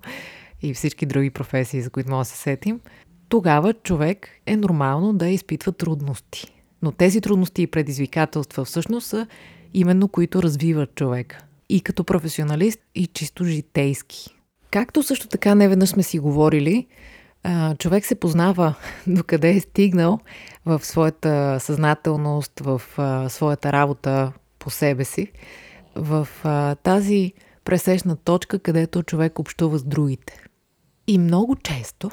и 0.63 0.75
всички 0.75 1.07
други 1.07 1.31
професии, 1.31 1.83
за 1.83 1.91
които 1.91 2.11
може 2.11 2.29
да 2.29 2.35
се 2.35 2.43
сетим, 2.43 2.81
тогава 3.29 3.75
човек 3.75 4.29
е 4.47 4.57
нормално 4.57 5.13
да 5.13 5.29
изпитва 5.29 5.73
трудности. 5.73 6.47
Но 6.83 6.93
тези 6.93 7.21
трудности 7.21 7.63
и 7.63 7.67
предизвикателства 7.67 8.65
всъщност 8.65 9.07
са 9.07 9.27
именно 9.75 10.09
които 10.09 10.43
развиват 10.43 10.95
човека. 10.95 11.39
И 11.69 11.81
като 11.81 12.05
професионалист, 12.05 12.81
и 12.95 13.07
чисто 13.07 13.45
житейски. 13.45 14.40
Както 14.71 15.03
също 15.03 15.29
така 15.29 15.55
не 15.55 15.69
веднъж 15.69 15.89
сме 15.89 16.03
си 16.03 16.19
говорили, 16.19 16.87
човек 17.79 18.07
се 18.07 18.15
познава 18.15 18.75
докъде 19.07 19.51
е 19.51 19.61
стигнал 19.61 20.19
в 20.67 20.85
своята 20.85 21.61
съзнателност, 21.61 22.61
в 22.61 22.83
своята 23.29 23.73
работа 23.73 24.33
по 24.59 24.71
себе 24.71 25.05
си, 25.05 25.33
в 25.95 26.29
тази 26.83 27.33
пресечна 27.65 28.17
точка, 28.17 28.59
където 28.59 29.03
човек 29.03 29.39
общува 29.39 29.79
с 29.79 29.85
другите. 29.85 30.43
И 31.07 31.19
много 31.19 31.57
често 31.57 32.11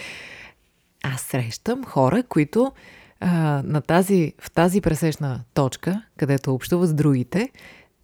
аз 1.02 1.20
срещам 1.20 1.84
хора, 1.84 2.22
които 2.22 2.72
а, 3.20 3.62
на 3.64 3.80
тази, 3.80 4.32
в 4.40 4.50
тази 4.50 4.80
пресечна 4.80 5.44
точка, 5.54 6.02
където 6.16 6.54
общуват 6.54 6.88
с 6.88 6.94
другите, 6.94 7.50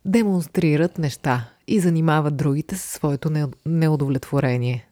демонстрират 0.04 0.99
неща 0.99 1.49
и 1.66 1.80
занимават 1.80 2.37
другите 2.37 2.76
със 2.76 2.90
своето 2.90 3.30
неудовлетворение, 3.66 4.87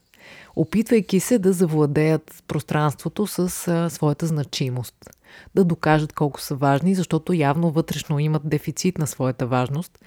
опитвайки 0.57 1.21
се 1.21 1.39
да 1.39 1.53
завладеят 1.53 2.45
пространството 2.49 3.27
с 3.27 3.69
а, 3.69 3.91
своята 3.91 4.27
значимост, 4.27 4.95
да 5.55 5.65
докажат 5.65 6.13
колко 6.13 6.41
са 6.41 6.55
важни, 6.55 6.95
защото 6.95 7.33
явно 7.33 7.71
вътрешно 7.71 8.19
имат 8.19 8.49
дефицит 8.49 8.99
на 8.99 9.07
своята 9.07 9.47
важност, 9.47 9.99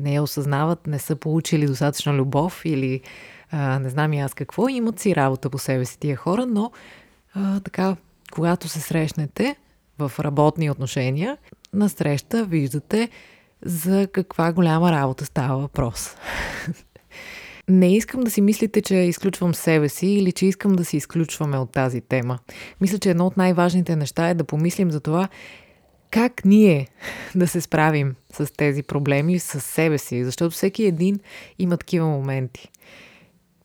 не 0.00 0.14
я 0.14 0.22
осъзнават, 0.22 0.86
не 0.86 0.98
са 0.98 1.16
получили 1.16 1.66
достатъчно 1.66 2.14
любов 2.14 2.62
или 2.64 3.00
а, 3.50 3.78
не 3.78 3.88
знам 3.88 4.12
и 4.12 4.20
аз 4.20 4.34
какво, 4.34 4.68
имат 4.68 5.00
си 5.00 5.16
работа 5.16 5.50
по 5.50 5.58
себе 5.58 5.84
си 5.84 5.98
тия 5.98 6.16
хора, 6.16 6.46
но 6.46 6.70
а, 7.34 7.60
така, 7.60 7.96
когато 8.32 8.68
се 8.68 8.80
срещнете 8.80 9.56
в 9.98 10.12
работни 10.20 10.70
отношения, 10.70 11.36
на 11.72 11.88
среща 11.88 12.44
виждате 12.44 13.08
за 13.64 14.08
каква 14.12 14.52
голяма 14.52 14.92
работа 14.92 15.24
става 15.24 15.58
въпрос. 15.58 16.16
Не 17.68 17.96
искам 17.96 18.20
да 18.20 18.30
си 18.30 18.40
мислите, 18.40 18.82
че 18.82 18.94
изключвам 18.94 19.54
себе 19.54 19.88
си 19.88 20.06
или 20.06 20.32
че 20.32 20.46
искам 20.46 20.72
да 20.72 20.84
си 20.84 20.96
изключваме 20.96 21.58
от 21.58 21.70
тази 21.70 22.00
тема. 22.00 22.38
Мисля, 22.80 22.98
че 22.98 23.10
едно 23.10 23.26
от 23.26 23.36
най-важните 23.36 23.96
неща 23.96 24.28
е 24.28 24.34
да 24.34 24.44
помислим 24.44 24.90
за 24.90 25.00
това 25.00 25.28
как 26.10 26.44
ние 26.44 26.88
да 27.34 27.48
се 27.48 27.60
справим 27.60 28.14
с 28.32 28.52
тези 28.56 28.82
проблеми 28.82 29.38
с 29.38 29.60
себе 29.60 29.98
си, 29.98 30.24
защото 30.24 30.54
всеки 30.54 30.84
един 30.84 31.20
има 31.58 31.76
такива 31.76 32.06
моменти. 32.06 32.68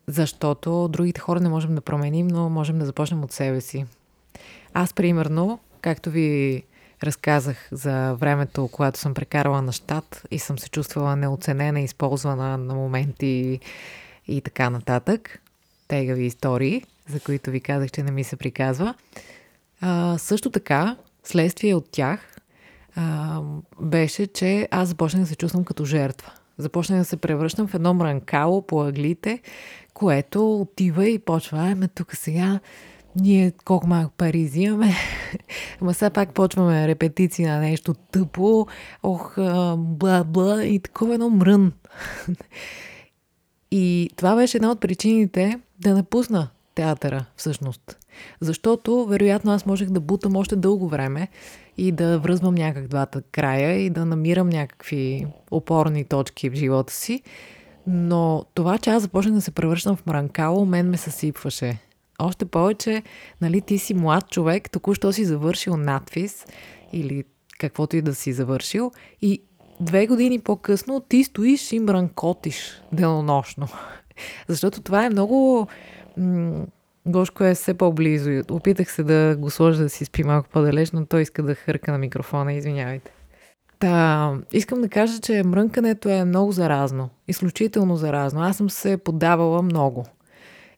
Защото 0.07 0.87
другите 0.87 1.21
хора 1.21 1.39
не 1.39 1.49
можем 1.49 1.75
да 1.75 1.81
променим, 1.81 2.27
но 2.27 2.49
можем 2.49 2.79
да 2.79 2.85
започнем 2.85 3.23
от 3.23 3.31
себе 3.31 3.61
си. 3.61 3.85
Аз, 4.73 4.93
примерно, 4.93 5.59
както 5.81 6.11
ви 6.11 6.63
разказах 7.03 7.67
за 7.71 8.13
времето, 8.13 8.69
когато 8.71 8.99
съм 8.99 9.13
прекарала 9.13 9.61
на 9.61 9.71
щат 9.71 10.23
и 10.31 10.39
съм 10.39 10.59
се 10.59 10.69
чувствала 10.69 11.15
неоценена, 11.15 11.81
използвана 11.81 12.57
на 12.57 12.75
моменти 12.75 13.59
и, 14.27 14.41
така 14.41 14.69
нататък. 14.69 15.41
Тегави 15.87 16.25
истории, 16.25 16.83
за 17.09 17.19
които 17.19 17.51
ви 17.51 17.61
казах, 17.61 17.91
че 17.91 18.03
не 18.03 18.11
ми 18.11 18.23
се 18.23 18.35
приказва. 18.35 18.93
А, 19.81 20.17
също 20.17 20.49
така, 20.49 20.97
следствие 21.23 21.75
от 21.75 21.91
тях 21.91 22.37
а, 22.95 23.41
беше, 23.81 24.27
че 24.27 24.67
аз 24.71 24.87
започнах 24.87 25.21
да 25.21 25.27
се 25.27 25.35
чувствам 25.35 25.65
като 25.65 25.85
жертва. 25.85 26.31
Започнах 26.57 26.99
да 26.99 27.05
се 27.05 27.17
превръщам 27.17 27.67
в 27.67 27.73
едно 27.73 27.93
мранкало 27.93 28.61
по 28.61 28.83
аглите, 28.83 29.39
което 29.93 30.55
отива 30.61 31.07
и 31.07 31.19
почва, 31.19 31.57
ами 31.59 31.87
тук 31.87 32.15
сега 32.15 32.59
ние 33.15 33.51
колко 33.65 33.87
малко 33.87 34.13
пари 34.17 34.43
взимаме, 34.43 34.93
ама 35.81 35.93
сега 35.93 36.09
пак 36.09 36.33
почваме 36.33 36.87
репетиции 36.87 37.45
на 37.45 37.59
нещо 37.59 37.93
тъпо, 37.93 38.67
ох, 39.03 39.35
бла-бла 39.77 40.63
и 40.63 40.79
такова 40.79 41.13
едно 41.13 41.29
мрън. 41.29 41.73
и 43.71 44.09
това 44.15 44.35
беше 44.35 44.57
една 44.57 44.71
от 44.71 44.79
причините 44.79 45.59
да 45.79 45.93
напусна 45.93 46.47
театъра, 46.75 47.25
всъщност. 47.35 47.97
Защото, 48.41 49.05
вероятно, 49.05 49.51
аз 49.51 49.65
можех 49.65 49.89
да 49.89 49.99
бутам 49.99 50.35
още 50.35 50.55
дълго 50.55 50.87
време 50.87 51.27
и 51.77 51.91
да 51.91 52.19
връзвам 52.19 52.55
някак 52.55 52.87
двата 52.87 53.21
края 53.21 53.79
и 53.79 53.89
да 53.89 54.05
намирам 54.05 54.49
някакви 54.49 55.27
опорни 55.51 56.03
точки 56.03 56.49
в 56.49 56.53
живота 56.53 56.93
си, 56.93 57.21
Но 57.87 58.45
това, 58.53 58.77
че 58.77 58.89
аз 58.89 59.01
започнах 59.01 59.35
да 59.35 59.41
се 59.41 59.51
превръщам 59.51 59.95
в 59.95 60.05
мранкало, 60.05 60.65
мен 60.65 60.89
ме 60.89 60.97
съсипваше. 60.97 61.77
Още 62.23 62.45
повече, 62.45 63.03
нали, 63.41 63.61
ти 63.61 63.77
си 63.77 63.93
млад 63.93 64.29
човек, 64.29 64.69
току-що 64.71 65.13
си 65.13 65.25
завършил 65.25 65.77
надфис 65.77 66.45
или 66.93 67.23
каквото 67.59 67.95
и 67.95 68.01
да 68.01 68.15
си 68.15 68.33
завършил 68.33 68.91
и 69.21 69.41
две 69.79 70.07
години 70.07 70.39
по-късно 70.39 70.99
ти 70.99 71.23
стоиш 71.23 71.71
и 71.71 71.79
мранкотиш 71.79 72.81
денонощно. 72.91 73.67
Защото 74.47 74.81
това 74.81 75.05
е 75.05 75.09
много... 75.09 75.67
М- 76.17 76.65
Гошко 77.05 77.43
е 77.43 77.53
все 77.53 77.73
по-близо. 77.73 78.41
Опитах 78.51 78.91
се 78.91 79.03
да 79.03 79.35
го 79.39 79.49
сложа 79.49 79.83
да 79.83 79.89
си 79.89 80.05
спи 80.05 80.23
малко 80.23 80.49
по-далеч, 80.49 80.91
но 80.91 81.05
той 81.05 81.21
иска 81.21 81.43
да 81.43 81.55
хърка 81.55 81.91
на 81.91 81.97
микрофона. 81.97 82.53
Извинявайте. 82.53 83.11
Та, 83.79 84.33
искам 84.51 84.81
да 84.81 84.89
кажа, 84.89 85.19
че 85.19 85.43
мрънкането 85.43 86.09
е 86.09 86.25
много 86.25 86.51
заразно. 86.51 87.09
Изключително 87.27 87.95
заразно. 87.95 88.41
Аз 88.41 88.57
съм 88.57 88.69
се 88.69 88.97
поддавала 88.97 89.61
много. 89.61 90.05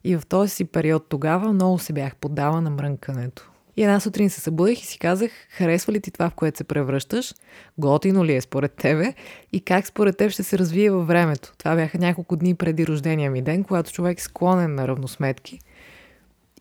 И 0.08 0.16
в 0.16 0.26
този 0.26 0.50
си 0.50 0.64
период 0.64 1.06
тогава 1.08 1.52
много 1.52 1.78
се 1.78 1.92
бях 1.92 2.16
поддала 2.16 2.60
на 2.60 2.70
мрънкането. 2.70 3.50
И 3.76 3.82
една 3.82 4.00
сутрин 4.00 4.30
се 4.30 4.40
събудих 4.40 4.82
и 4.82 4.86
си 4.86 4.98
казах, 4.98 5.30
харесва 5.50 5.92
ли 5.92 6.00
ти 6.00 6.10
това, 6.10 6.30
в 6.30 6.34
което 6.34 6.58
се 6.58 6.64
превръщаш? 6.64 7.34
Готино 7.78 8.24
ли 8.24 8.34
е 8.34 8.40
според 8.40 8.72
тебе? 8.72 9.14
И 9.52 9.60
как 9.60 9.86
според 9.86 10.16
теб 10.16 10.30
ще 10.30 10.42
се 10.42 10.58
развие 10.58 10.90
във 10.90 11.06
времето? 11.06 11.52
Това 11.58 11.74
бяха 11.74 11.98
няколко 11.98 12.36
дни 12.36 12.54
преди 12.54 12.86
рождения 12.86 13.30
ми 13.30 13.42
ден, 13.42 13.64
когато 13.64 13.92
човек 13.92 14.18
е 14.18 14.22
склонен 14.22 14.74
на 14.74 14.88
равносметки. 14.88 15.58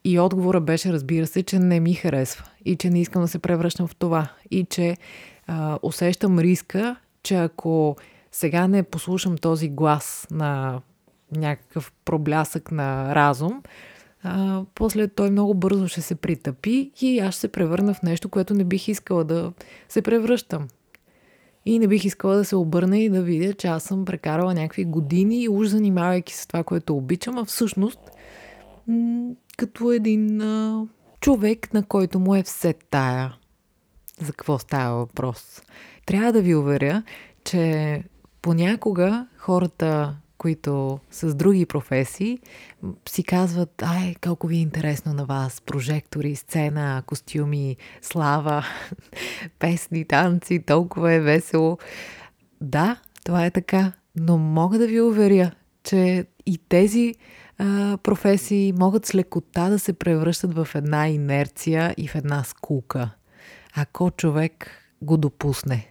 И 0.04 0.20
отговора 0.20 0.62
беше, 0.62 0.94
разбира 0.94 1.28
се, 1.28 1.44
че 1.44 1.60
не 1.60 1.80
ми 1.80 1.94
харесва 1.94 2.46
и 2.66 2.76
че 2.76 2.90
не 2.90 3.02
искам 3.02 3.22
да 3.22 3.28
се 3.28 3.40
превръщам 3.40 3.88
в 3.88 3.96
това. 3.96 4.28
И 4.52 4.66
че 4.70 4.98
а, 5.48 5.80
усещам 5.82 6.40
риска, 6.40 6.96
че 7.24 7.36
ако 7.36 7.96
сега 8.32 8.68
не 8.68 8.84
послушам 8.84 9.38
този 9.38 9.70
глас 9.70 10.28
на 10.32 10.82
някакъв 11.32 11.92
проблясък 12.06 12.72
на 12.72 13.16
разум, 13.16 13.62
а, 14.24 14.64
после 14.76 15.08
той 15.08 15.32
много 15.32 15.54
бързо 15.54 15.88
ще 15.88 16.02
се 16.02 16.16
притъпи 16.16 16.92
и 17.02 17.20
аз 17.20 17.34
ще 17.34 17.42
се 17.42 17.52
превърна 17.52 17.94
в 17.94 18.02
нещо, 18.02 18.30
което 18.30 18.54
не 18.54 18.64
бих 18.64 18.88
искала 18.88 19.24
да 19.24 19.54
се 19.90 20.02
превръщам. 20.02 20.68
И 21.66 21.80
не 21.80 21.88
бих 21.88 22.06
искала 22.06 22.36
да 22.36 22.46
се 22.46 22.56
обърна 22.56 22.98
и 22.98 23.10
да 23.10 23.22
видя, 23.22 23.54
че 23.54 23.68
аз 23.68 23.84
съм 23.84 24.06
прекарала 24.06 24.54
някакви 24.54 24.86
години 24.86 25.42
и 25.42 25.50
уж 25.50 25.68
занимавайки 25.68 26.34
се 26.34 26.48
това, 26.48 26.64
което 26.64 26.98
обичам, 26.98 27.38
а 27.38 27.46
всъщност 27.46 28.00
като 29.58 29.92
един 29.92 30.42
а, 30.42 30.86
човек, 31.20 31.74
на 31.74 31.84
който 31.84 32.20
му 32.20 32.36
е 32.36 32.44
все 32.44 32.74
тая. 32.74 33.36
За 34.22 34.32
какво 34.32 34.60
става 34.60 34.98
въпрос? 34.98 35.62
Трябва 36.06 36.34
да 36.34 36.42
ви 36.42 36.56
уверя, 36.56 37.04
че 37.44 38.04
понякога 38.42 39.28
хората 39.38 40.16
които 40.46 41.00
с 41.12 41.36
други 41.36 41.66
професии 41.66 42.40
си 43.10 43.24
казват, 43.24 43.82
ай, 43.82 44.16
колко 44.24 44.48
ви 44.48 44.56
е 44.56 44.62
интересно 44.62 45.14
на 45.14 45.26
вас, 45.26 45.62
прожектори, 45.62 46.36
сцена, 46.36 47.04
костюми, 47.06 47.78
слава, 48.02 48.66
песни, 49.60 50.06
танци, 50.06 50.64
толкова 50.66 51.14
е 51.14 51.20
весело. 51.20 51.78
Да, 52.62 52.98
това 53.24 53.46
е 53.46 53.52
така, 53.52 53.92
но 54.16 54.38
мога 54.38 54.78
да 54.78 54.88
ви 54.88 55.02
уверя, 55.02 55.52
че 55.84 56.26
и 56.46 56.58
тези 56.70 57.16
а, 57.58 57.98
професии 58.04 58.74
могат 58.80 59.06
с 59.06 59.16
лекота 59.16 59.70
да 59.70 59.80
се 59.80 59.94
превръщат 59.94 60.54
в 60.54 60.68
една 60.76 61.08
инерция 61.08 61.96
и 61.98 62.08
в 62.08 62.16
една 62.16 62.44
скука, 62.44 63.10
ако 63.76 64.12
човек 64.12 64.72
го 65.02 65.18
допусне. 65.18 65.88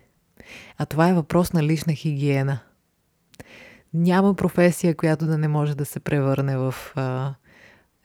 А 0.79 0.87
това 0.87 1.09
е 1.09 1.15
въпрос 1.15 1.53
на 1.53 1.63
лична 1.63 1.93
хигиена– 1.93 2.59
няма 3.95 4.35
професия, 4.35 4.95
която 4.95 5.27
да 5.27 5.39
не 5.39 5.49
може 5.49 5.75
да 5.75 5.85
се 5.85 6.01
превърне 6.01 6.57
в 6.57 6.75
а, 6.95 7.35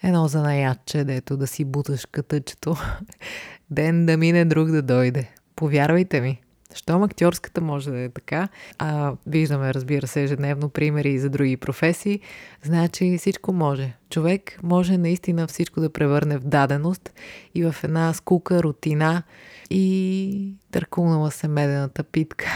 едно 0.04 0.28
занаятче, 0.28 1.04
дето 1.04 1.38
да 1.38 1.48
си 1.48 1.66
буташ 1.66 2.06
катъчето. 2.06 2.76
Ден 3.72 4.06
да 4.06 4.18
мине, 4.18 4.46
друг 4.46 4.72
да 4.72 4.82
дойде. 4.82 5.30
Повярвайте 5.56 6.22
ми. 6.22 6.42
Щом 6.76 7.04
актьорската 7.04 7.62
може 7.62 7.92
да 7.92 8.00
е 8.00 8.10
така, 8.10 8.48
а 8.78 9.14
виждаме, 9.28 9.74
разбира 9.74 10.08
се, 10.08 10.24
ежедневно 10.24 10.70
примери 10.70 11.10
и 11.10 11.20
за 11.20 11.30
други 11.30 11.58
професии, 11.58 12.20
значи 12.64 13.18
всичко 13.18 13.54
може. 13.54 13.94
Човек 14.10 14.60
може 14.64 14.98
наистина 14.98 15.48
всичко 15.48 15.82
да 15.82 15.94
превърне 15.94 16.38
в 16.38 16.44
даденост 16.44 17.14
и 17.56 17.64
в 17.64 17.76
една 17.84 18.14
скука, 18.14 18.64
рутина 18.64 19.24
и 19.70 20.56
търкулнала 20.72 21.32
се 21.32 21.48
медената 21.48 22.04
питка. 22.04 22.48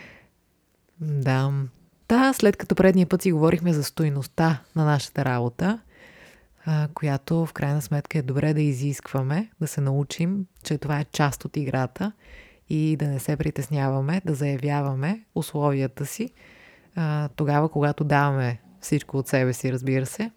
да, 1.00 1.52
Та, 2.14 2.32
след 2.32 2.56
като 2.56 2.74
предния 2.74 3.06
път 3.06 3.22
си 3.22 3.32
говорихме 3.32 3.72
за 3.72 3.84
стойността 3.84 4.62
на 4.76 4.84
нашата 4.84 5.24
работа, 5.24 5.78
която 6.94 7.46
в 7.46 7.52
крайна 7.52 7.82
сметка 7.82 8.18
е 8.18 8.22
добре 8.22 8.54
да 8.54 8.60
изискваме, 8.60 9.50
да 9.60 9.66
се 9.66 9.80
научим, 9.80 10.46
че 10.62 10.78
това 10.78 11.00
е 11.00 11.04
част 11.04 11.44
от 11.44 11.56
играта 11.56 12.12
и 12.68 12.96
да 12.96 13.08
не 13.08 13.20
се 13.20 13.36
притесняваме, 13.36 14.22
да 14.24 14.34
заявяваме 14.34 15.24
условията 15.34 16.06
си 16.06 16.30
тогава, 17.36 17.68
когато 17.68 18.04
даваме 18.04 18.60
всичко 18.80 19.18
от 19.18 19.28
себе 19.28 19.52
си, 19.52 19.72
разбира 19.72 20.06
се. 20.06 20.30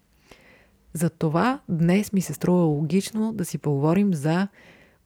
Затова 0.92 1.60
днес 1.68 2.12
ми 2.12 2.20
се 2.20 2.34
струва 2.34 2.62
логично 2.62 3.32
да 3.32 3.44
си 3.44 3.58
поговорим 3.58 4.14
за 4.14 4.48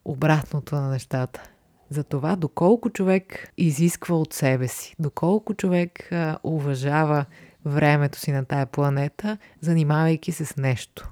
обратното 0.04 0.74
на 0.74 0.88
нещата 0.88 1.50
за 1.92 2.04
това 2.04 2.36
доколко 2.36 2.90
човек 2.90 3.52
изисква 3.56 4.16
от 4.16 4.32
себе 4.32 4.68
си, 4.68 4.94
доколко 4.98 5.54
човек 5.54 6.12
а, 6.12 6.38
уважава 6.44 7.24
времето 7.64 8.18
си 8.18 8.32
на 8.32 8.44
тая 8.44 8.66
планета, 8.66 9.38
занимавайки 9.60 10.32
се 10.32 10.44
с 10.44 10.56
нещо. 10.56 11.08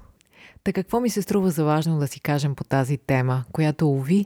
Така 0.63 0.83
какво 0.83 0.99
ми 0.99 1.09
се 1.09 1.21
струва 1.21 1.49
за 1.51 1.65
важно 1.65 1.99
да 1.99 2.07
си 2.07 2.19
кажем 2.19 2.55
по 2.55 2.63
тази 2.63 2.97
тема, 2.97 3.43
която, 3.51 3.89
уви, 3.89 4.25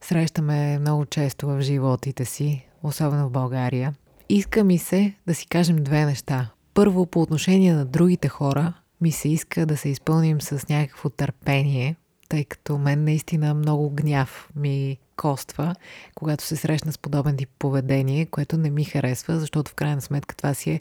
срещаме 0.00 0.78
много 0.78 1.06
често 1.06 1.46
в 1.46 1.60
животите 1.60 2.24
си, 2.24 2.66
особено 2.82 3.28
в 3.28 3.32
България. 3.32 3.94
Иска 4.28 4.64
ми 4.64 4.78
се 4.78 5.14
да 5.26 5.34
си 5.34 5.46
кажем 5.46 5.76
две 5.76 6.04
неща. 6.04 6.50
Първо, 6.74 7.06
по 7.06 7.22
отношение 7.22 7.74
на 7.74 7.84
другите 7.84 8.28
хора, 8.28 8.72
ми 9.00 9.12
се 9.12 9.28
иска 9.28 9.66
да 9.66 9.76
се 9.76 9.88
изпълним 9.88 10.40
с 10.40 10.68
някакво 10.68 11.10
търпение, 11.10 11.96
тъй 12.28 12.44
като 12.44 12.78
мен 12.78 13.04
наистина 13.04 13.54
много 13.54 13.90
гняв 13.90 14.48
ми 14.56 14.98
коства, 15.18 15.74
когато 16.14 16.44
се 16.44 16.56
срещна 16.56 16.92
с 16.92 16.98
подобен 16.98 17.36
тип 17.36 17.48
поведение, 17.58 18.26
което 18.26 18.56
не 18.56 18.70
ми 18.70 18.84
харесва, 18.84 19.38
защото 19.38 19.70
в 19.70 19.74
крайна 19.74 20.00
сметка 20.00 20.36
това 20.36 20.54
си 20.54 20.70
е 20.70 20.80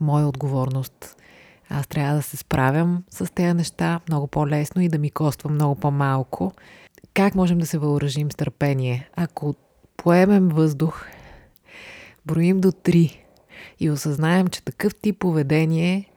моя 0.00 0.26
отговорност. 0.26 1.16
Аз 1.68 1.86
трябва 1.86 2.16
да 2.16 2.22
се 2.22 2.36
справям 2.36 3.04
с 3.10 3.34
тези 3.34 3.54
неща 3.54 4.00
много 4.08 4.26
по-лесно 4.26 4.82
и 4.82 4.88
да 4.88 4.98
ми 4.98 5.10
коства 5.10 5.50
много 5.50 5.74
по-малко. 5.74 6.52
Как 7.14 7.34
можем 7.34 7.58
да 7.58 7.66
се 7.66 7.78
въоръжим 7.78 8.32
с 8.32 8.34
търпение? 8.34 9.10
Ако 9.16 9.54
поемем 9.96 10.48
въздух, 10.48 11.06
броим 12.26 12.60
до 12.60 12.72
3 12.72 13.18
и 13.80 13.90
осъзнаем, 13.90 14.48
че 14.48 14.64
такъв 14.64 14.94
тип 14.94 15.18
поведение 15.18 16.12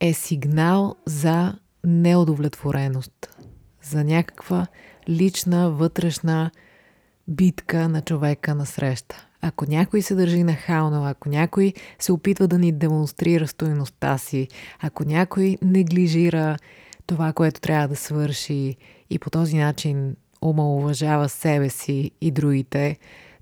е 0.00 0.12
сигнал 0.12 0.96
за 1.06 1.58
неудовлетвореност, 1.84 3.36
за 3.82 4.04
някаква 4.04 4.66
лична, 5.08 5.70
вътрешна 5.70 6.50
битка 7.28 7.88
на 7.88 8.02
човека 8.02 8.54
на 8.54 8.66
среща. 8.66 9.26
Ако 9.42 9.64
някой 9.68 10.02
се 10.02 10.14
държи 10.14 10.44
нахално, 10.44 11.04
ако 11.04 11.28
някой 11.28 11.72
се 11.98 12.12
опитва 12.12 12.48
да 12.48 12.58
ни 12.58 12.72
демонстрира 12.72 13.46
стоеността 13.46 14.18
си, 14.18 14.48
ако 14.80 15.04
някой 15.04 15.58
неглижира 15.62 16.56
това, 17.06 17.32
което 17.32 17.60
трябва 17.60 17.88
да 17.88 17.96
свърши 17.96 18.76
и 19.10 19.18
по 19.18 19.30
този 19.30 19.56
начин 19.56 20.16
омалуважава 20.42 21.28
себе 21.28 21.68
си 21.68 22.10
и 22.20 22.30
другите, 22.30 22.98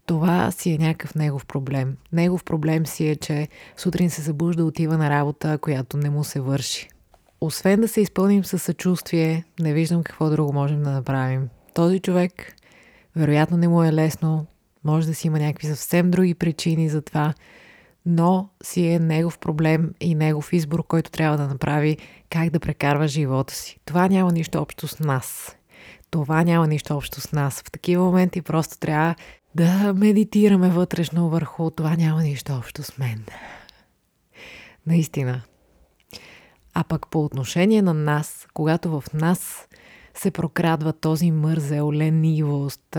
това 0.07 0.51
си 0.51 0.71
е 0.71 0.79
някакъв 0.79 1.15
негов 1.15 1.47
проблем. 1.47 1.97
Негов 2.13 2.45
проблем 2.45 2.87
си 2.87 3.09
е, 3.09 3.17
че 3.17 3.49
сутрин 3.77 4.11
се 4.11 4.23
събужда, 4.23 4.65
отива 4.65 4.99
на 4.99 5.11
работа, 5.11 5.59
която 5.59 5.97
не 5.97 6.11
му 6.11 6.25
се 6.25 6.41
върши. 6.41 6.89
Освен 7.41 7.81
да 7.81 7.89
се 7.89 8.01
изпълним 8.01 8.45
със 8.45 8.63
съчувствие, 8.63 9.45
не 9.61 9.73
виждам 9.73 10.03
какво 10.03 10.31
друго 10.31 10.53
можем 10.53 10.83
да 10.83 10.91
направим. 10.91 11.49
Този 11.75 12.01
човек 12.01 12.56
вероятно 13.17 13.57
не 13.57 13.69
му 13.69 13.83
е 13.83 13.93
лесно, 13.93 14.47
може 14.85 15.07
да 15.07 15.15
си 15.15 15.27
има 15.27 15.39
някакви 15.39 15.67
съвсем 15.67 16.11
други 16.11 16.35
причини 16.35 16.89
за 16.89 17.03
това, 17.03 17.35
но 18.07 18.49
си 18.63 18.87
е 18.87 18.99
негов 18.99 19.39
проблем 19.39 19.95
и 20.01 20.15
негов 20.15 20.53
избор, 20.53 20.87
който 20.87 21.11
трябва 21.11 21.37
да 21.37 21.49
направи 21.49 21.97
как 22.31 22.51
да 22.51 22.61
прекарва 22.61 23.09
живота 23.09 23.55
си. 23.55 23.79
Това 23.85 24.09
няма 24.09 24.33
нищо 24.33 24.59
общо 24.59 24.89
с 24.89 24.99
нас. 24.99 25.57
Това 26.11 26.45
няма 26.45 26.67
нищо 26.67 26.97
общо 26.97 27.21
с 27.21 27.33
нас. 27.33 27.61
В 27.61 27.71
такива 27.71 28.05
моменти 28.05 28.43
просто 28.43 28.79
трябва 28.79 29.15
да 29.55 29.95
медитираме 29.97 30.71
вътрешно 30.71 31.29
върху 31.29 31.71
това 31.71 31.97
няма 31.97 32.23
нищо 32.23 32.53
общо 32.53 32.83
с 32.83 32.99
мен. 32.99 33.25
Наистина. 34.87 35.43
А 36.75 36.85
пък 36.85 37.07
по 37.11 37.25
отношение 37.25 37.83
на 37.83 37.95
нас, 37.95 38.47
когато 38.55 39.01
в 39.01 39.05
нас 39.15 39.69
се 40.19 40.31
прокрадва 40.31 40.93
този 40.93 41.31
мързел, 41.31 41.93
ленивост, 41.93 42.97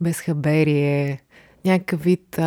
безхаберие, 0.00 1.20
някакъв 1.64 2.02
вид 2.02 2.38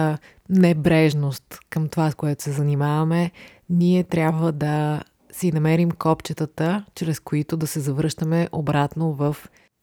небрежност 0.49 1.59
към 1.69 1.89
това, 1.89 2.11
с 2.11 2.15
което 2.15 2.43
се 2.43 2.51
занимаваме, 2.51 3.31
ние 3.69 4.03
трябва 4.03 4.51
да 4.51 5.01
си 5.31 5.51
намерим 5.51 5.91
копчетата, 5.91 6.85
чрез 6.95 7.19
които 7.19 7.57
да 7.57 7.67
се 7.67 7.79
завръщаме 7.79 8.49
обратно 8.51 9.13
в 9.13 9.37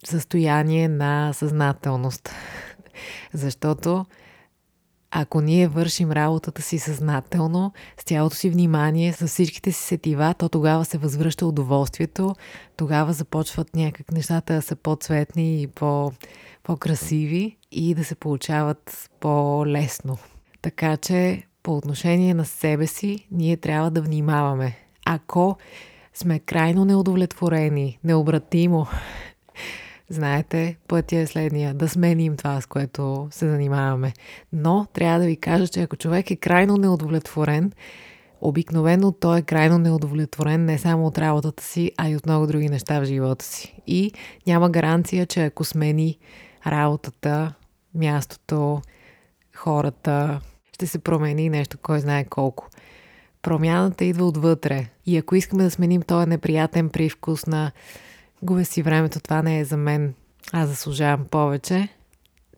състояние 0.05 0.89
на 0.89 1.33
съзнателност. 1.33 2.31
Защото 3.35 4.07
ако 5.11 5.41
ние 5.41 5.69
вършим 5.69 6.13
работата 6.13 6.63
си 6.63 6.79
съзнателно, 6.79 7.73
с 8.01 8.03
цялото 8.03 8.37
си 8.37 8.51
внимание, 8.51 9.13
с 9.13 9.27
всичките 9.27 9.73
си 9.73 9.83
сетива, 9.83 10.35
то 10.39 10.49
тогава 10.49 10.85
се 10.85 10.99
възвръща 10.99 11.47
удоволствието, 11.47 12.35
тогава 12.77 13.13
започват 13.13 13.77
някак 13.77 14.13
нещата 14.13 14.55
да 14.55 14.63
са 14.63 14.77
по-цветни 14.77 15.63
и 15.63 15.67
по- 15.67 16.13
по-красиви 16.63 17.57
и 17.73 17.95
да 17.95 18.05
се 18.05 18.15
получават 18.15 19.11
по-лесно. 19.21 20.19
Така 20.63 20.97
че 20.97 21.43
по 21.63 21.77
отношение 21.77 22.35
на 22.35 22.45
себе 22.45 22.87
си, 22.87 23.27
ние 23.31 23.57
трябва 23.57 23.91
да 23.91 24.03
внимаваме. 24.03 24.77
Ако 25.07 25.57
сме 26.15 26.39
крайно 26.39 26.85
неудовлетворени, 26.85 27.99
необратимо, 28.05 28.87
знаете, 30.11 30.77
пътя 30.89 31.17
е 31.17 31.27
следния. 31.27 31.75
Да 31.75 31.89
сменим 31.89 32.37
това, 32.37 32.61
с 32.61 32.67
което 32.67 33.29
се 33.31 33.49
занимаваме. 33.49 34.13
Но 34.53 34.87
трябва 34.93 35.21
да 35.21 35.27
ви 35.27 35.37
кажа, 35.37 35.69
че 35.69 35.83
ако 35.83 35.97
човек 35.97 36.31
е 36.31 36.37
крайно 36.37 36.77
неудовлетворен, 36.77 37.73
обикновено 38.41 39.13
той 39.13 39.39
е 39.39 39.43
крайно 39.43 39.79
неудовлетворен 39.79 40.65
не 40.65 40.79
само 40.79 41.07
от 41.07 41.19
работата 41.19 41.63
си, 41.63 41.93
а 41.97 42.09
и 42.09 42.17
от 42.17 42.27
много 42.27 42.47
други 42.47 42.69
неща 42.69 43.01
в 43.01 43.05
живота 43.05 43.45
си. 43.45 43.75
И 43.87 44.13
няма 44.47 44.71
гаранция, 44.71 45.27
че 45.27 45.45
ако 45.45 45.65
смени 45.65 46.19
работата, 46.67 47.55
мястото, 47.95 48.83
хората, 49.57 50.41
ще 50.73 50.87
се 50.87 50.99
промени 50.99 51.49
нещо, 51.49 51.79
кой 51.83 52.01
знае 52.01 52.25
колко. 52.25 52.69
Промяната 53.43 54.05
идва 54.05 54.27
отвътре. 54.27 54.87
И 55.07 55.19
ако 55.19 55.35
искаме 55.35 55.65
да 55.65 55.71
сменим 55.71 56.03
този 56.03 56.29
неприятен 56.29 56.89
привкус 56.89 57.47
на 57.47 57.73
губя 58.43 58.65
си 58.65 58.83
времето, 58.83 59.21
това 59.21 59.43
не 59.43 59.59
е 59.59 59.65
за 59.65 59.77
мен, 59.77 60.15
аз 60.53 60.69
заслужавам 60.69 61.25
повече, 61.25 61.89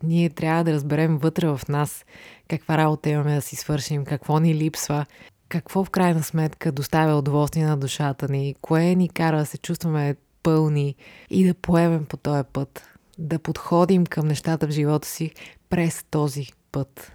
ние 0.03 0.29
трябва 0.29 0.63
да 0.63 0.73
разберем 0.73 1.17
вътре 1.17 1.47
в 1.47 1.61
нас 1.69 2.05
каква 2.47 2.77
работа 2.77 3.09
имаме 3.09 3.35
да 3.35 3.41
си 3.41 3.55
свършим, 3.55 4.05
какво 4.05 4.39
ни 4.39 4.55
липсва, 4.55 5.05
какво 5.49 5.83
в 5.83 5.89
крайна 5.89 6.23
сметка 6.23 6.71
доставя 6.71 7.15
удоволствие 7.15 7.65
на 7.65 7.77
душата 7.77 8.27
ни, 8.27 8.55
кое 8.61 8.95
ни 8.95 9.09
кара 9.09 9.37
да 9.37 9.45
се 9.45 9.57
чувстваме 9.57 10.15
пълни 10.43 10.95
и 11.29 11.47
да 11.47 11.53
поемем 11.53 12.05
по 12.05 12.17
този 12.17 12.43
път, 12.53 12.83
да 13.17 13.39
подходим 13.39 14.05
към 14.05 14.27
нещата 14.27 14.67
в 14.67 14.71
живота 14.71 15.07
си 15.07 15.31
през 15.69 16.03
този 16.11 16.47
път. 16.71 17.11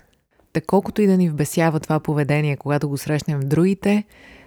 Та 0.53 0.61
колкото 0.61 1.03
и 1.03 1.07
да 1.07 1.17
ни 1.17 1.31
вбесява 1.31 1.81
това 1.81 2.01
поведение, 2.01 2.57
когато 2.57 2.89
го 2.89 2.99
срещнем 2.99 3.41
в 3.41 3.45
другите, 3.45 4.05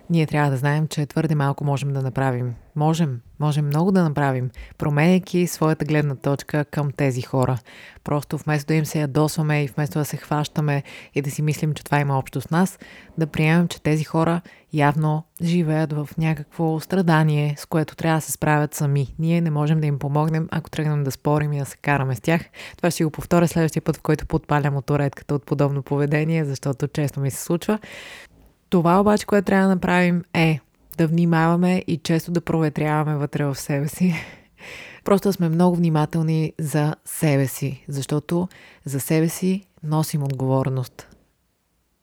ние 0.09 0.25
трябва 0.25 0.51
да 0.51 0.57
знаем, 0.57 0.87
че 0.87 1.05
твърде 1.05 1.35
малко 1.35 1.63
можем 1.63 1.93
да 1.93 2.01
направим. 2.01 2.55
Можем, 2.75 3.21
можем 3.39 3.65
много 3.65 3.91
да 3.91 4.03
направим, 4.03 4.49
променяйки 4.77 5.47
своята 5.47 5.85
гледна 5.85 6.15
точка 6.15 6.65
към 6.65 6.91
тези 6.91 7.21
хора. 7.21 7.57
Просто 8.03 8.37
вместо 8.37 8.67
да 8.67 8.73
им 8.73 8.85
се 8.85 8.99
ядосваме 8.99 9.63
и 9.63 9.67
вместо 9.67 9.99
да 9.99 10.05
се 10.05 10.17
хващаме 10.17 10.83
и 11.15 11.21
да 11.21 11.31
си 11.31 11.41
мислим, 11.41 11.73
че 11.73 11.83
това 11.83 11.99
има 11.99 12.17
общо 12.17 12.41
с 12.41 12.49
нас, 12.49 12.79
да 13.17 13.27
приемем, 13.27 13.67
че 13.67 13.81
тези 13.81 14.03
хора 14.03 14.41
явно 14.73 15.23
живеят 15.43 15.93
в 15.93 16.09
някакво 16.17 16.79
страдание, 16.79 17.55
с 17.57 17.65
което 17.65 17.95
трябва 17.95 18.17
да 18.17 18.21
се 18.21 18.31
справят 18.31 18.75
сами. 18.75 19.15
Ние 19.19 19.41
не 19.41 19.49
можем 19.49 19.81
да 19.81 19.87
им 19.87 19.99
помогнем, 19.99 20.47
ако 20.51 20.69
тръгнем 20.69 21.03
да 21.03 21.11
спорим 21.11 21.53
и 21.53 21.59
да 21.59 21.65
се 21.65 21.77
караме 21.77 22.15
с 22.15 22.21
тях. 22.21 22.41
Това 22.77 22.91
ще 22.91 23.03
го 23.03 23.09
повторя 23.11 23.47
следващия 23.47 23.81
път, 23.81 23.97
в 23.97 24.01
който 24.01 24.25
подпалям 24.25 24.73
моторетката 24.73 25.35
от 25.35 25.45
подобно 25.45 25.83
поведение, 25.83 26.45
защото 26.45 26.87
често 26.87 27.19
ми 27.19 27.31
се 27.31 27.43
случва. 27.43 27.79
Това 28.69 28.99
обаче, 28.99 29.25
което 29.25 29.45
трябва 29.45 29.67
да 29.67 29.75
направим 29.75 30.23
е 30.33 30.59
да 30.97 31.07
внимаваме 31.07 31.83
и 31.87 31.97
често 31.97 32.31
да 32.31 32.41
проветряваме 32.41 33.17
вътре 33.17 33.45
в 33.45 33.55
себе 33.55 33.87
си. 33.87 34.15
Просто 35.03 35.33
сме 35.33 35.49
много 35.49 35.75
внимателни 35.75 36.53
за 36.59 36.95
себе 37.05 37.47
си, 37.47 37.85
защото 37.87 38.47
за 38.85 38.99
себе 38.99 39.29
си 39.29 39.63
носим 39.83 40.23
отговорност. 40.23 41.07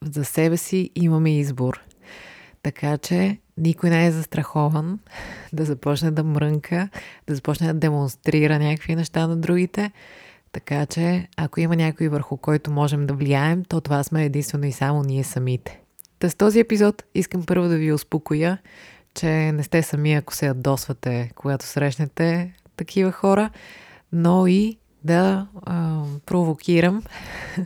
За 0.05 0.25
себе 0.25 0.57
си 0.57 0.91
имаме 0.95 1.39
избор. 1.39 1.81
Така 2.63 2.99
че 2.99 3.39
никой 3.57 3.91
не 3.91 4.07
е 4.07 4.13
застрахован 4.13 4.99
да 5.53 5.65
започне 5.65 6.11
да 6.11 6.25
мрънка, 6.25 6.89
да 7.27 7.35
започне 7.35 7.67
да 7.67 7.75
демонстрира 7.75 8.59
някакви 8.59 8.97
неща 8.97 9.27
на 9.27 9.37
другите. 9.37 9.93
Така 10.53 10.87
че, 10.87 11.29
ако 11.37 11.61
има 11.61 11.77
някой 11.77 12.09
върху 12.09 12.37
който 12.37 12.71
можем 12.71 13.07
да 13.07 13.15
влияем, 13.15 13.65
то 13.65 13.81
това 13.81 14.03
сме 14.03 14.25
единствено 14.25 14.67
и 14.67 14.73
само 14.73 15.03
ние 15.03 15.25
самите. 15.25 15.81
Та 16.19 16.31
с 16.31 16.35
този 16.35 16.61
епизод 16.61 17.05
искам 17.15 17.47
първо 17.47 17.69
да 17.69 17.77
ви 17.77 17.93
успокоя, 17.93 18.59
че 19.15 19.53
не 19.53 19.63
сте 19.63 19.83
сами, 19.83 20.15
ако 20.15 20.35
се 20.35 20.47
ядосвате, 20.47 21.31
когато 21.35 21.65
срещнете 21.65 22.53
такива 22.77 23.13
хора, 23.13 23.51
но 24.13 24.47
и 24.47 24.79
да 25.05 25.47
а, 25.63 26.03
провокирам 26.27 27.03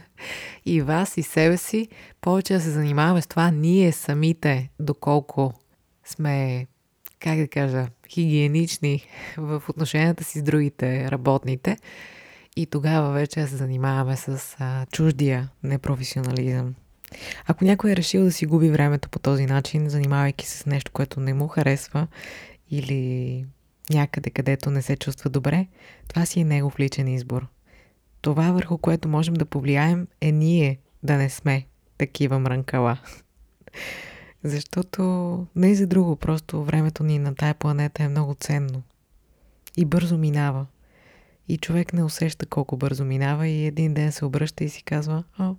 и 0.67 0.83
вас, 0.83 1.17
и 1.17 1.23
себе 1.23 1.57
си, 1.57 1.89
повече 2.21 2.55
да 2.55 2.61
се 2.61 2.71
занимаваме 2.71 3.23
с 3.23 3.27
това 3.27 3.51
ние 3.51 3.93
самите, 3.93 4.71
доколко 4.81 5.55
сме, 6.05 6.67
как 7.19 7.39
да 7.39 7.49
кажа, 7.49 7.87
хигиенични 8.09 9.07
в 9.37 9.63
отношенията 9.69 10.25
си 10.25 10.39
с 10.39 10.43
другите 10.43 11.11
работните. 11.11 11.77
И 12.57 12.67
тогава 12.67 13.13
вече 13.13 13.47
се 13.47 13.57
занимаваме 13.57 14.17
с 14.17 14.57
а, 14.59 14.87
чуждия 14.87 15.51
непрофесионализъм. 15.63 16.75
Ако 17.46 17.64
някой 17.64 17.90
е 17.90 17.96
решил 17.96 18.25
да 18.25 18.33
си 18.33 18.46
губи 18.46 18.70
времето 18.70 19.09
по 19.09 19.18
този 19.18 19.46
начин, 19.46 19.88
занимавайки 19.88 20.46
се 20.46 20.59
с 20.59 20.66
нещо, 20.66 20.92
което 20.92 21.20
не 21.20 21.35
му 21.35 21.49
харесва 21.49 22.07
или 22.70 23.44
някъде, 23.90 24.31
където 24.31 24.70
не 24.70 24.83
се 24.83 24.96
чувства 24.96 25.31
добре, 25.31 25.66
това 26.09 26.27
си 26.27 26.40
е 26.40 26.44
негов 26.44 26.81
личен 26.81 27.09
избор. 27.09 27.46
Това, 28.20 28.53
върху 28.53 28.79
което 28.79 29.09
можем 29.09 29.35
да 29.35 29.44
повлияем, 29.44 30.07
е 30.20 30.33
ние 30.33 30.79
да 31.03 31.16
не 31.16 31.31
сме 31.31 31.66
такива 31.99 32.38
мрънкала. 32.38 32.99
Защото 34.44 35.03
не 35.57 35.70
е 35.70 35.75
за 35.75 35.87
друго, 35.87 36.16
просто 36.16 36.64
времето 36.64 37.05
ни 37.05 37.18
на 37.18 37.35
тая 37.35 37.55
планета 37.55 38.03
е 38.03 38.09
много 38.09 38.35
ценно. 38.35 38.83
И 39.77 39.85
бързо 39.85 40.18
минава. 40.18 40.66
И 41.49 41.59
човек 41.59 41.92
не 41.92 42.05
усеща 42.05 42.46
колко 42.46 42.77
бързо 42.77 43.05
минава 43.05 43.49
и 43.49 43.66
един 43.66 43.94
ден 43.94 44.12
се 44.12 44.25
обръща 44.25 44.64
и 44.64 44.68
си 44.68 44.83
казва, 44.83 45.25
о, 45.38 45.55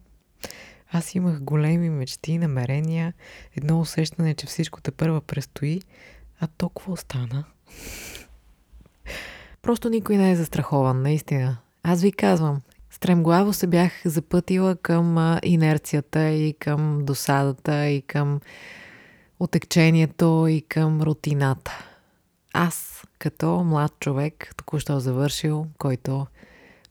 аз 0.91 1.15
имах 1.15 1.41
големи 1.41 1.89
мечти, 1.89 2.37
намерения, 2.37 3.13
едно 3.55 3.79
усещане, 3.79 4.33
че 4.33 4.45
всичко 4.45 4.81
те 4.81 4.91
първа 4.91 5.21
престои, 5.21 5.81
а 6.39 6.47
толкова 6.47 6.93
остана. 6.93 7.43
Просто 9.61 9.89
никой 9.89 10.17
не 10.17 10.31
е 10.31 10.35
застрахован, 10.35 11.01
наистина. 11.01 11.57
Аз 11.83 12.01
ви 12.01 12.11
казвам, 12.11 12.61
стремглаво 12.89 13.53
се 13.53 13.67
бях 13.67 13.91
запътила 14.05 14.75
към 14.75 15.37
инерцията 15.43 16.29
и 16.29 16.53
към 16.53 17.05
досадата 17.05 17.87
и 17.87 18.01
към 18.01 18.39
отекчението 19.39 20.47
и 20.49 20.61
към 20.61 21.01
рутината. 21.01 21.85
Аз, 22.53 23.03
като 23.19 23.63
млад 23.63 23.93
човек, 23.99 24.53
току-що 24.57 24.99
завършил, 24.99 25.67
който 25.77 26.27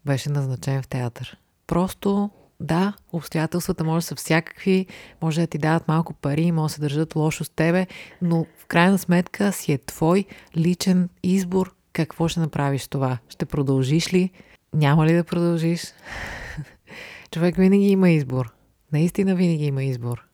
беше 0.04 0.30
назначен 0.30 0.82
в 0.82 0.88
театър. 0.88 1.36
Просто 1.66 2.30
да, 2.60 2.92
обстоятелствата 3.12 3.84
може 3.84 4.04
да 4.04 4.08
са 4.08 4.14
всякакви, 4.14 4.86
може 5.22 5.40
да 5.40 5.46
ти 5.46 5.58
дават 5.58 5.88
малко 5.88 6.14
пари, 6.14 6.52
може 6.52 6.70
да 6.70 6.74
се 6.74 6.80
държат 6.80 7.16
лошо 7.16 7.44
с 7.44 7.50
тебе, 7.50 7.86
но 8.22 8.46
в 8.58 8.66
крайна 8.66 8.98
сметка 8.98 9.52
си 9.52 9.72
е 9.72 9.78
твой 9.78 10.24
личен 10.56 11.08
избор 11.22 11.74
какво 11.92 12.28
ще 12.28 12.40
направиш 12.40 12.88
това. 12.88 13.18
Ще 13.28 13.46
продължиш 13.46 14.12
ли? 14.12 14.30
Няма 14.74 15.06
ли 15.06 15.12
да 15.12 15.24
продължиш? 15.24 15.82
Човек 17.30 17.56
винаги 17.56 17.88
има 17.88 18.10
избор. 18.10 18.52
Наистина 18.92 19.34
винаги 19.34 19.64
има 19.64 19.84
избор. 19.84 20.26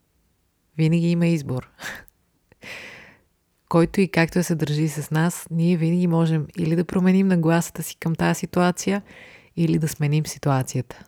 Винаги 0.78 1.10
има 1.10 1.26
избор. 1.26 1.68
Който 3.68 4.00
и 4.00 4.08
както 4.08 4.42
се 4.42 4.54
държи 4.54 4.88
с 4.88 5.10
нас, 5.10 5.46
ние 5.50 5.76
винаги 5.76 6.06
можем 6.06 6.46
или 6.58 6.76
да 6.76 6.84
променим 6.84 7.28
нагласата 7.28 7.82
си 7.82 7.96
към 7.96 8.14
тази 8.14 8.38
ситуация, 8.38 9.02
или 9.56 9.78
да 9.78 9.88
сменим 9.88 10.26
ситуацията. 10.26 11.04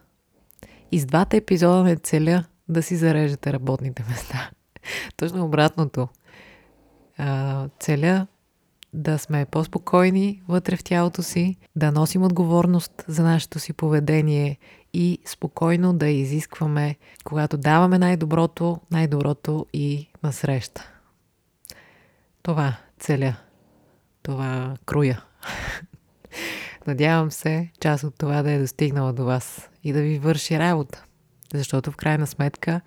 И 0.93 1.01
с 1.01 1.07
двата 1.07 1.37
епизода 1.37 1.83
не 1.83 1.97
целя 1.97 2.45
да 2.69 2.83
си 2.83 2.97
зарежете 2.97 3.53
работните 3.53 4.05
места. 4.09 4.51
Точно 5.17 5.45
обратното. 5.45 6.09
Целя 7.81 8.27
да 8.93 9.19
сме 9.19 9.47
по-спокойни 9.47 10.43
вътре 10.49 10.77
в 10.77 10.85
тялото 10.85 11.23
си, 11.23 11.57
да 11.77 11.93
носим 11.93 12.23
отговорност 12.23 13.05
за 13.09 13.23
нашето 13.23 13.59
си 13.59 13.73
поведение 13.73 14.59
и 14.93 15.19
спокойно 15.25 15.93
да 15.93 16.09
изискваме, 16.09 16.97
когато 17.25 17.57
даваме 17.57 17.99
най-доброто, 17.99 18.81
най-доброто 18.91 19.67
и 19.73 20.09
насреща. 20.23 20.93
Това 22.43 22.77
целя. 22.99 23.37
Това 24.23 24.77
круя. 24.87 25.25
Надявам 26.89 27.31
се 27.31 27.71
част 27.81 28.05
от 28.05 28.15
това 28.19 28.43
да 28.43 28.51
е 28.51 28.59
достигнала 28.59 29.13
до 29.13 29.25
вас 29.25 29.69
и 29.85 29.93
да 29.93 30.03
ви 30.03 30.19
върши 30.19 30.59
работа. 30.59 31.05
Защото 31.55 31.91
в 31.91 31.97
крайна 31.97 32.27
сметка 32.27 32.81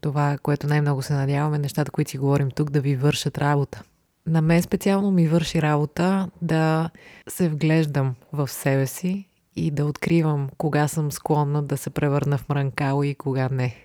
Това, 0.00 0.38
което 0.42 0.66
най-много 0.66 1.02
се 1.02 1.12
надяваме, 1.12 1.58
нещата, 1.58 1.90
които 1.90 2.10
си 2.10 2.18
говорим 2.18 2.50
тук, 2.50 2.70
да 2.70 2.80
ви 2.80 2.96
вършат 2.96 3.38
работа. 3.38 3.82
На 4.26 4.42
мен 4.42 4.62
специално 4.62 5.10
ми 5.10 5.28
върши 5.28 5.62
работа 5.62 6.30
да 6.42 6.90
се 7.28 7.48
вглеждам 7.48 8.14
в 8.32 8.48
себе 8.48 8.86
си 8.86 9.28
и 9.56 9.70
да 9.70 9.86
откривам 9.86 10.48
кога 10.58 10.88
съм 10.88 11.12
склонна 11.12 11.62
да 11.62 11.76
се 11.76 11.90
превърна 11.90 12.38
в 12.38 12.48
мранкало 12.48 13.02
и 13.02 13.14
кога 13.14 13.48
не. 13.48 13.76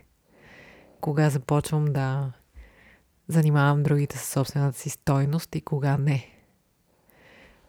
Кога 1.01 1.29
започвам 1.29 1.85
да 1.85 2.31
занимавам 3.27 3.83
другите 3.83 4.17
със 4.17 4.29
собствената 4.29 4.79
си 4.79 4.89
стойност 4.89 5.55
и 5.55 5.61
кога 5.61 5.97
не. 5.97 6.27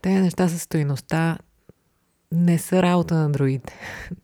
Те 0.02 0.20
неща 0.20 0.48
със 0.48 0.62
стойността 0.62 1.38
не 2.32 2.58
са 2.58 2.82
работа 2.82 3.14
на 3.14 3.30
другите. 3.30 3.74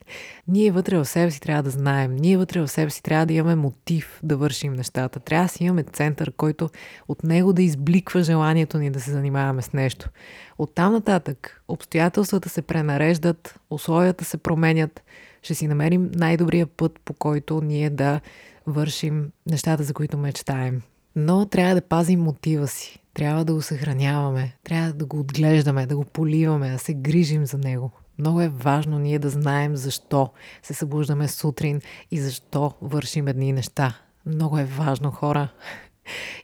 Ние 0.49 0.71
вътре 0.71 0.99
в 0.99 1.05
себе 1.05 1.31
си 1.31 1.41
трябва 1.41 1.63
да 1.63 1.71
знаем. 1.71 2.17
Ние 2.17 2.37
вътре 2.37 2.61
в 2.61 2.69
себе 2.69 2.91
си 2.91 3.03
трябва 3.03 3.27
да 3.27 3.33
имаме 3.33 3.55
мотив 3.55 4.21
да 4.23 4.37
вършим 4.37 4.73
нещата. 4.73 5.21
Трябва 5.21 5.45
да 5.45 5.49
си 5.49 5.65
имаме 5.65 5.83
център, 5.83 6.33
който 6.33 6.71
от 7.09 7.23
него 7.23 7.53
да 7.53 7.63
избликва 7.63 8.23
желанието 8.23 8.79
ни 8.79 8.91
да 8.91 9.01
се 9.01 9.11
занимаваме 9.11 9.63
с 9.63 9.73
нещо. 9.73 10.11
От 10.59 10.75
там 10.75 10.93
нататък 10.93 11.63
обстоятелствата 11.69 12.49
се 12.49 12.63
пренареждат, 12.63 13.61
условията 13.71 14.25
се 14.25 14.37
променят. 14.37 15.03
Ще 15.43 15.55
си 15.55 15.69
намерим 15.69 16.11
най-добрия 16.15 16.67
път, 16.67 17.01
по 17.05 17.15
който 17.15 17.61
ние 17.61 17.91
да 17.91 18.21
вършим 18.67 19.31
нещата, 19.47 19.83
за 19.83 19.95
които 19.95 20.19
мечтаем. 20.19 20.83
Но 21.17 21.47
трябва 21.47 21.75
да 21.75 21.81
пазим 21.81 22.21
мотива 22.21 22.69
си. 22.69 22.99
Трябва 23.17 23.45
да 23.45 23.55
го 23.55 23.63
съхраняваме, 23.63 24.57
трябва 24.65 24.93
да 24.93 25.07
го 25.07 25.21
отглеждаме, 25.21 25.87
да 25.87 25.97
го 25.97 26.05
поливаме, 26.05 26.71
да 26.71 26.79
се 26.79 26.95
грижим 26.95 27.47
за 27.47 27.59
него. 27.59 27.91
Много 28.19 28.41
е 28.41 28.49
важно 28.49 28.99
ние 28.99 29.19
да 29.19 29.31
знаем 29.31 29.77
защо 29.77 30.31
се 30.63 30.75
събуждаме 30.75 31.29
сутрин 31.29 31.81
и 32.11 32.21
защо 32.21 32.75
вършим 32.83 33.29
едни 33.29 33.53
неща. 33.53 33.99
Много 34.27 34.59
е 34.59 34.65
важно 34.65 35.11
хора. 35.11 35.49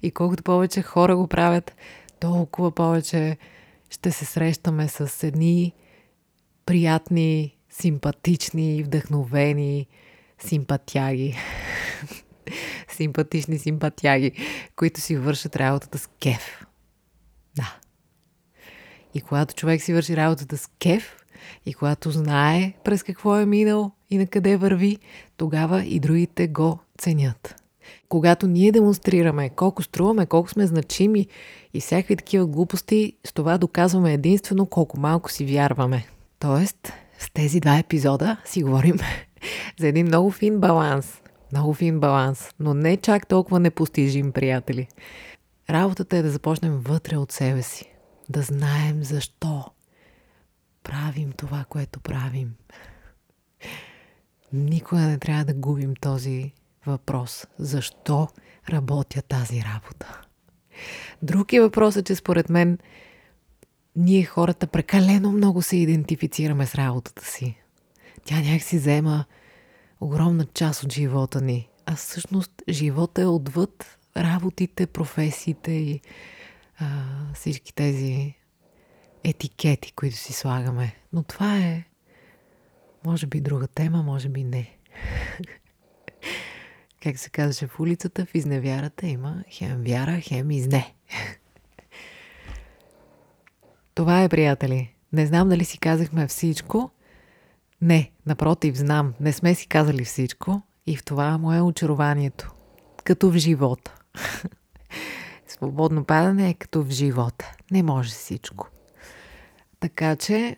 И 0.03 0.11
колкото 0.11 0.43
повече 0.43 0.83
хора 0.83 1.17
го 1.17 1.27
правят, 1.27 1.75
толкова 2.21 2.71
повече 2.71 3.37
ще 3.91 4.11
се 4.11 4.25
срещаме 4.25 4.89
с 4.89 5.27
едни 5.27 5.73
приятни, 6.67 7.57
симпатични, 7.71 8.83
вдъхновени 8.83 9.87
симпатяги. 10.39 11.37
Симпатични 12.94 13.59
симпатяги, 13.59 14.33
които 14.76 15.00
си 15.00 15.16
вършат 15.16 15.57
работата 15.57 15.98
с 15.98 16.09
кеф. 16.20 16.66
Да. 17.57 17.76
И 19.14 19.20
когато 19.20 19.55
човек 19.55 19.83
си 19.83 19.94
върши 19.94 20.16
работата 20.16 20.57
с 20.57 20.70
кеф, 20.78 21.16
и 21.66 21.74
когато 21.74 22.11
знае 22.11 22.72
през 22.85 23.02
какво 23.02 23.37
е 23.37 23.46
минал 23.46 23.90
и 24.11 24.18
на 24.18 24.26
къде 24.26 24.57
върви, 24.57 24.98
тогава 25.37 25.85
и 25.85 26.00
другите 26.00 26.48
го 26.48 26.78
ценят. 26.98 27.55
Когато 28.09 28.46
ние 28.46 28.72
демонстрираме 28.72 29.48
колко 29.48 29.83
струваме, 29.83 30.26
колко 30.26 30.50
сме 30.50 30.66
значими 30.66 31.26
и 31.74 31.81
всякакви 31.81 32.16
такива 32.16 32.46
глупости, 32.46 33.12
с 33.24 33.33
това 33.33 33.59
доказваме 33.59 34.12
единствено 34.12 34.66
колко 34.66 35.00
малко 35.00 35.31
си 35.31 35.44
вярваме. 35.44 36.07
Тоест, 36.38 36.92
с 37.18 37.31
тези 37.31 37.61
два 37.61 37.78
епизода 37.78 38.37
си 38.44 38.62
говорим 38.62 38.96
за 39.78 39.88
един 39.88 40.07
много 40.07 40.31
фин 40.31 40.61
баланс 40.61 41.22
много 41.53 41.75
фин 41.75 42.01
баланс, 42.01 42.51
но 42.61 42.75
не 42.75 42.97
чак 42.97 43.27
толкова 43.27 43.61
непостижим, 43.61 44.33
приятели. 44.33 44.88
Работата 45.71 46.17
е 46.17 46.23
да 46.23 46.31
започнем 46.31 46.79
вътре 46.79 47.17
от 47.17 47.33
себе 47.33 47.62
си. 47.62 47.93
Да 48.29 48.43
знаем 48.43 49.05
защо 49.05 49.65
правим 50.83 51.33
това, 51.33 51.65
което 51.69 52.01
правим. 52.01 52.55
Никога 54.53 55.01
не 55.01 55.19
трябва 55.19 55.45
да 55.45 55.55
губим 55.55 55.95
този 55.95 56.53
въпрос. 56.87 57.47
Защо 57.59 58.29
работя 58.71 59.23
тази 59.23 59.62
работа? 59.62 60.21
Друг 61.23 61.53
е 61.53 61.61
че 62.05 62.15
според 62.15 62.49
мен 62.49 62.79
ние 63.97 64.25
хората 64.25 64.67
прекалено 64.67 65.33
много 65.33 65.62
се 65.62 65.77
идентифицираме 65.77 66.67
с 66.67 66.75
работата 66.75 67.25
си. 67.25 67.57
Тя 68.25 68.41
някак 68.41 68.62
си 68.62 68.79
взема 68.79 69.25
огромна 70.03 70.47
част 70.55 70.83
от 70.83 70.93
живота 70.93 71.41
ни. 71.41 71.69
А 71.87 71.97
всъщност 71.97 72.62
живота 72.69 73.23
е 73.23 73.27
отвъд 73.27 73.99
работите, 74.17 74.87
професиите 74.87 75.73
и 75.73 76.01
а, 76.79 76.87
всички 77.35 77.75
тези 77.75 78.35
етикети, 79.25 79.93
които 79.93 80.17
си 80.17 80.33
слагаме. 80.33 80.97
Но 81.12 81.23
това 81.23 81.59
е, 81.59 81.85
може 83.05 83.27
би, 83.27 83.41
друга 83.41 83.67
тема, 83.67 84.03
може 84.03 84.29
би 84.29 84.45
не. 84.45 84.77
как 87.03 87.19
се 87.19 87.31
казваше 87.31 87.67
в 87.67 87.81
улицата, 87.81 88.27
в 88.27 88.35
изневярата 88.35 89.07
има 89.07 89.45
хем 89.51 89.83
вяра, 89.87 90.21
хем 90.21 90.51
изне. 90.51 90.95
Това 93.95 94.23
е, 94.23 94.29
приятели. 94.29 94.95
Не 95.12 95.27
знам 95.27 95.49
дали 95.49 95.65
си 95.65 95.79
казахме 95.79 96.27
всичко, 96.27 96.91
не, 97.83 98.11
напротив, 98.27 98.77
знам, 98.77 99.14
не 99.21 99.33
сме 99.33 99.55
си 99.55 99.66
казали 99.66 100.05
всичко 100.05 100.62
и 100.87 100.97
в 100.97 101.05
това 101.05 101.38
му 101.38 101.53
е 101.53 101.61
очарованието. 101.61 102.55
Като 103.05 103.31
в 103.31 103.37
живота. 103.37 103.95
Свободно 105.49 106.05
падане 106.05 106.49
е 106.49 106.55
като 106.55 106.83
в 106.83 106.90
живота. 106.90 107.53
Не 107.71 107.83
може 107.83 108.11
всичко. 108.11 108.68
Така 109.81 110.16
че, 110.16 110.57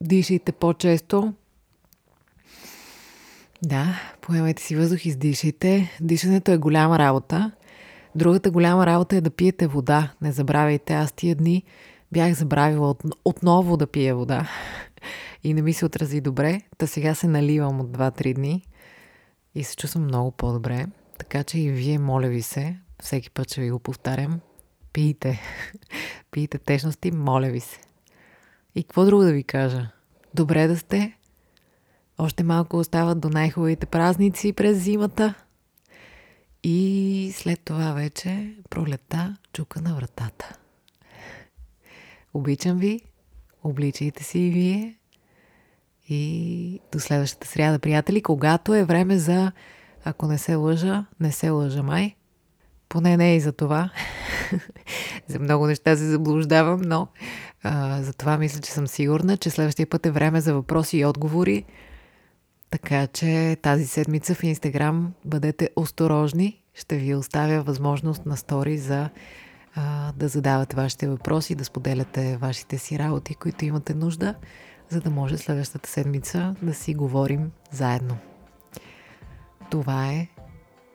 дишайте 0.00 0.52
по-често. 0.52 1.32
Да, 3.62 4.00
поемайте 4.20 4.62
си 4.62 4.76
въздух, 4.76 5.06
издишайте. 5.06 5.90
Дишането 6.00 6.52
е 6.52 6.56
голяма 6.56 6.98
работа. 6.98 7.50
Другата 8.14 8.50
голяма 8.50 8.86
работа 8.86 9.16
е 9.16 9.20
да 9.20 9.30
пиете 9.30 9.66
вода. 9.66 10.12
Не 10.20 10.32
забравяйте, 10.32 10.94
аз 10.94 11.12
тия 11.12 11.36
дни 11.36 11.62
бях 12.12 12.32
забравила 12.32 12.90
от, 12.90 13.02
отново 13.24 13.76
да 13.76 13.86
пия 13.86 14.16
вода 14.16 14.48
и 15.44 15.54
не 15.54 15.62
ми 15.62 15.72
се 15.72 15.86
отрази 15.86 16.20
добре. 16.20 16.60
Та 16.78 16.86
сега 16.86 17.14
се 17.14 17.28
наливам 17.28 17.80
от 17.80 17.86
2-3 17.86 18.34
дни 18.34 18.66
и 19.54 19.64
се 19.64 19.76
чувствам 19.76 20.04
много 20.04 20.30
по-добре. 20.30 20.86
Така 21.18 21.44
че 21.44 21.60
и 21.60 21.70
вие, 21.70 21.98
моля 21.98 22.28
ви 22.28 22.42
се, 22.42 22.78
всеки 23.02 23.30
път 23.30 23.50
ще 23.50 23.60
ви 23.60 23.70
го 23.70 23.78
повтарям, 23.78 24.40
пийте. 24.92 25.40
пийте 26.30 26.58
течности, 26.58 27.10
моля 27.10 27.48
ви 27.48 27.60
се. 27.60 27.80
И 28.74 28.82
какво 28.82 29.04
друго 29.04 29.22
да 29.22 29.32
ви 29.32 29.42
кажа? 29.42 29.90
Добре 30.34 30.66
да 30.66 30.76
сте. 30.76 31.16
Още 32.18 32.42
малко 32.42 32.76
остават 32.76 33.20
до 33.20 33.28
най-хубавите 33.28 33.86
празници 33.86 34.52
през 34.52 34.78
зимата. 34.78 35.34
И 36.62 37.32
след 37.34 37.60
това 37.60 37.92
вече 37.92 38.56
пролета 38.70 39.36
чука 39.52 39.80
на 39.80 39.94
вратата. 39.94 40.58
Обичам 42.34 42.78
ви, 42.78 43.00
обличайте 43.64 44.24
се 44.24 44.38
и 44.38 44.50
вие 44.50 44.97
и 46.08 46.80
до 46.92 47.00
следващата 47.00 47.46
сряда, 47.46 47.78
приятели, 47.78 48.22
когато 48.22 48.74
е 48.74 48.84
време 48.84 49.18
за, 49.18 49.52
ако 50.04 50.26
не 50.26 50.38
се 50.38 50.54
лъжа, 50.54 51.04
не 51.20 51.32
се 51.32 51.50
лъжа 51.50 51.82
май. 51.82 52.14
Поне 52.88 53.16
не 53.16 53.36
и 53.36 53.40
за 53.40 53.52
това. 53.52 53.90
за 55.26 55.38
много 55.38 55.66
неща 55.66 55.96
се 55.96 56.04
заблуждавам, 56.04 56.80
но 56.80 57.08
а, 57.62 58.02
за 58.02 58.12
това 58.12 58.38
мисля, 58.38 58.60
че 58.60 58.70
съм 58.70 58.86
сигурна, 58.86 59.36
че 59.36 59.50
следващия 59.50 59.86
път 59.86 60.06
е 60.06 60.10
време 60.10 60.40
за 60.40 60.54
въпроси 60.54 60.98
и 60.98 61.04
отговори. 61.04 61.64
Така 62.70 63.06
че 63.06 63.56
тази 63.62 63.86
седмица 63.86 64.34
в 64.34 64.42
Инстаграм 64.42 65.12
бъдете 65.24 65.70
осторожни. 65.76 66.62
Ще 66.74 66.96
ви 66.96 67.14
оставя 67.14 67.62
възможност 67.62 68.26
на 68.26 68.36
стори 68.36 68.78
за 68.78 69.08
а, 69.74 70.12
да 70.12 70.28
задавате 70.28 70.76
вашите 70.76 71.08
въпроси, 71.08 71.54
да 71.54 71.64
споделяте 71.64 72.36
вашите 72.36 72.78
си 72.78 72.98
работи, 72.98 73.34
които 73.34 73.64
имате 73.64 73.94
нужда 73.94 74.34
за 74.88 75.00
да 75.00 75.10
може 75.10 75.38
следващата 75.38 75.88
седмица 75.88 76.54
да 76.62 76.74
си 76.74 76.94
говорим 76.94 77.50
заедно. 77.70 78.16
Това 79.70 80.06
е 80.06 80.28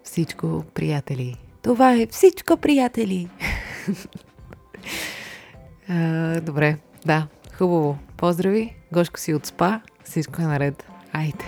всичко, 0.03 0.63
приятели. 0.73 1.37
Това 1.61 1.93
е 1.93 2.07
всичко, 2.07 2.57
приятели. 2.57 3.29
а, 5.89 6.41
добре, 6.41 6.77
да, 7.05 7.27
хубаво. 7.57 7.97
Поздрави, 8.17 8.75
Гошко 8.93 9.19
си 9.19 9.33
от 9.33 9.45
спа, 9.45 9.81
всичко 10.03 10.41
е 10.41 10.45
наред. 10.45 10.85
Айде! 11.13 11.45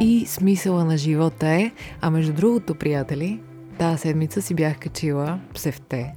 И 0.00 0.26
смисъла 0.26 0.84
на 0.84 0.96
живота 0.96 1.46
е, 1.48 1.72
а 2.00 2.10
между 2.10 2.32
другото, 2.32 2.74
приятели, 2.74 3.40
тази 3.78 3.98
седмица 3.98 4.42
си 4.42 4.54
бях 4.54 4.78
качила 4.78 5.40
псевте 5.54 6.14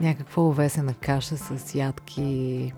някаква 0.00 0.42
овесена 0.42 0.94
каша 0.94 1.36
с 1.36 1.74
ядки, 1.74 2.72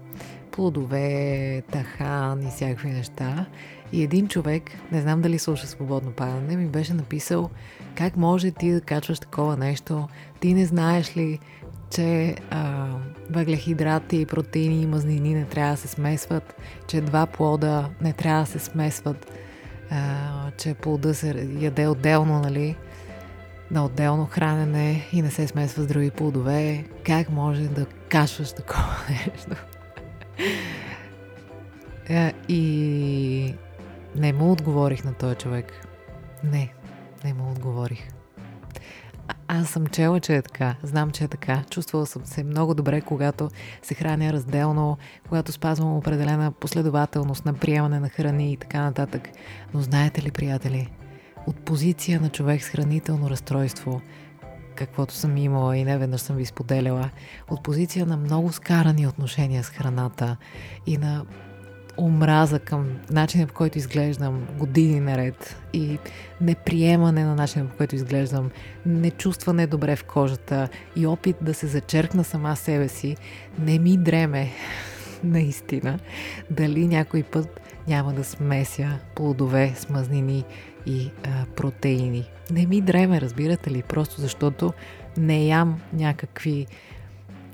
плодове, 0.50 1.62
тахан 1.72 2.42
и 2.42 2.50
всякакви 2.50 2.90
неща. 2.90 3.46
И 3.92 4.02
един 4.02 4.28
човек, 4.28 4.62
не 4.92 5.00
знам 5.00 5.22
дали 5.22 5.38
слуша 5.38 5.66
свободно 5.66 6.12
падане, 6.12 6.56
ми 6.56 6.66
беше 6.66 6.94
написал 6.94 7.50
как 7.94 8.16
може 8.16 8.50
ти 8.50 8.72
да 8.72 8.80
качваш 8.80 9.20
такова 9.20 9.56
нещо, 9.56 10.08
ти 10.40 10.54
не 10.54 10.66
знаеш 10.66 11.16
ли, 11.16 11.38
че 11.90 12.36
а, 12.50 12.88
въглехидрати, 13.30 14.26
протеини 14.26 14.82
и 14.82 14.86
мазнини 14.86 15.34
не 15.34 15.44
трябва 15.44 15.70
да 15.70 15.76
се 15.76 15.88
смесват, 15.88 16.56
че 16.86 17.00
два 17.00 17.26
плода 17.26 17.90
не 18.00 18.12
трябва 18.12 18.40
да 18.40 18.46
се 18.46 18.58
смесват, 18.58 19.32
а, 19.90 20.50
че 20.58 20.74
плода 20.74 21.14
се 21.14 21.48
яде 21.60 21.86
отделно, 21.88 22.40
нали, 22.40 22.76
на 23.70 23.84
отделно 23.84 24.26
хранене 24.26 25.08
и 25.12 25.22
не 25.22 25.30
се 25.30 25.46
смесва 25.46 25.82
с 25.82 25.86
други 25.86 26.10
плодове. 26.10 26.84
Как 27.04 27.30
може 27.30 27.68
да 27.68 27.86
кашваш 27.86 28.52
такова 28.52 28.96
нещо? 29.08 29.50
а, 32.10 32.32
и 32.48 33.54
не 34.16 34.32
му 34.32 34.52
отговорих 34.52 35.04
на 35.04 35.14
този 35.14 35.36
човек. 35.36 35.72
Не, 36.44 36.72
не 37.24 37.34
му 37.34 37.50
отговорих. 37.50 38.08
Аз 39.48 39.68
съм 39.68 39.86
чела, 39.86 40.20
че 40.20 40.36
е 40.36 40.42
така. 40.42 40.76
Знам, 40.82 41.10
че 41.10 41.24
е 41.24 41.28
така. 41.28 41.62
Чувствала 41.70 42.06
съм 42.06 42.26
се 42.26 42.44
много 42.44 42.74
добре, 42.74 43.00
когато 43.00 43.50
се 43.82 43.94
храня 43.94 44.32
разделно, 44.32 44.98
когато 45.28 45.52
спазвам 45.52 45.96
определена 45.96 46.52
последователност 46.52 47.44
на 47.44 47.54
приемане 47.54 48.00
на 48.00 48.08
храни 48.08 48.52
и 48.52 48.56
така 48.56 48.82
нататък. 48.82 49.28
Но 49.74 49.80
знаете 49.80 50.22
ли, 50.22 50.30
приятели, 50.30 50.90
от 51.46 51.56
позиция 51.56 52.20
на 52.20 52.28
човек 52.28 52.62
с 52.62 52.68
хранително 52.68 53.30
разстройство, 53.30 54.00
каквото 54.74 55.14
съм 55.14 55.36
имала 55.36 55.76
и 55.76 55.84
не 55.84 55.98
веднъж 55.98 56.20
съм 56.20 56.36
ви 56.36 56.44
споделяла, 56.44 57.10
от 57.50 57.62
позиция 57.62 58.06
на 58.06 58.16
много 58.16 58.52
скарани 58.52 59.06
отношения 59.06 59.64
с 59.64 59.68
храната 59.68 60.36
и 60.86 60.96
на 60.96 61.24
омраза 61.98 62.58
към 62.58 62.98
начина 63.10 63.46
по 63.46 63.54
който 63.54 63.78
изглеждам 63.78 64.46
години 64.58 65.00
наред 65.00 65.56
и 65.72 65.98
неприемане 66.40 67.24
на 67.24 67.34
начина 67.34 67.68
по 67.68 67.76
който 67.76 67.94
изглеждам, 67.94 68.50
не 68.86 69.10
чувстване 69.10 69.66
добре 69.66 69.96
в 69.96 70.04
кожата 70.04 70.68
и 70.96 71.06
опит 71.06 71.36
да 71.40 71.54
се 71.54 71.66
зачеркна 71.66 72.24
сама 72.24 72.56
себе 72.56 72.88
си, 72.88 73.16
не 73.58 73.78
ми 73.78 73.96
дреме 73.96 74.50
наистина 75.24 75.98
дали 76.50 76.86
някой 76.86 77.22
път 77.22 77.60
няма 77.88 78.12
да 78.12 78.24
смеся 78.24 78.98
плодове 79.14 79.74
с 79.76 79.88
мазнини 79.88 80.44
и 80.86 81.10
а, 81.26 81.46
протеини. 81.56 82.30
Не 82.50 82.66
ми 82.66 82.80
дреме, 82.80 83.20
разбирате 83.20 83.70
ли, 83.70 83.82
просто 83.82 84.20
защото 84.20 84.72
не 85.16 85.46
ям 85.46 85.80
някакви 85.92 86.66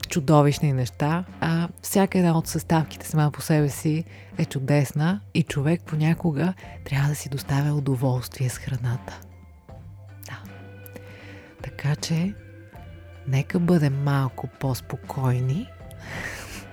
чудовищни 0.08 0.72
неща, 0.72 1.24
а 1.40 1.68
всяка 1.82 2.18
една 2.18 2.38
от 2.38 2.46
съставките 2.46 3.06
сама 3.06 3.30
по 3.30 3.40
себе 3.40 3.68
си 3.68 4.04
е 4.38 4.44
чудесна 4.44 5.20
и 5.34 5.42
човек 5.42 5.82
понякога 5.86 6.54
трябва 6.84 7.08
да 7.08 7.14
си 7.14 7.28
доставя 7.28 7.74
удоволствие 7.74 8.48
с 8.48 8.58
храната. 8.58 9.20
Да. 10.26 10.38
Така 11.62 11.96
че, 11.96 12.34
нека 13.28 13.58
бъдем 13.58 14.02
малко 14.02 14.48
по-спокойни 14.60 15.66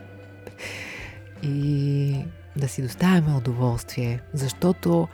и 1.43 2.25
да 2.55 2.67
си 2.67 2.81
доставяме 2.81 3.35
удоволствие, 3.35 4.19
защото 4.33 5.07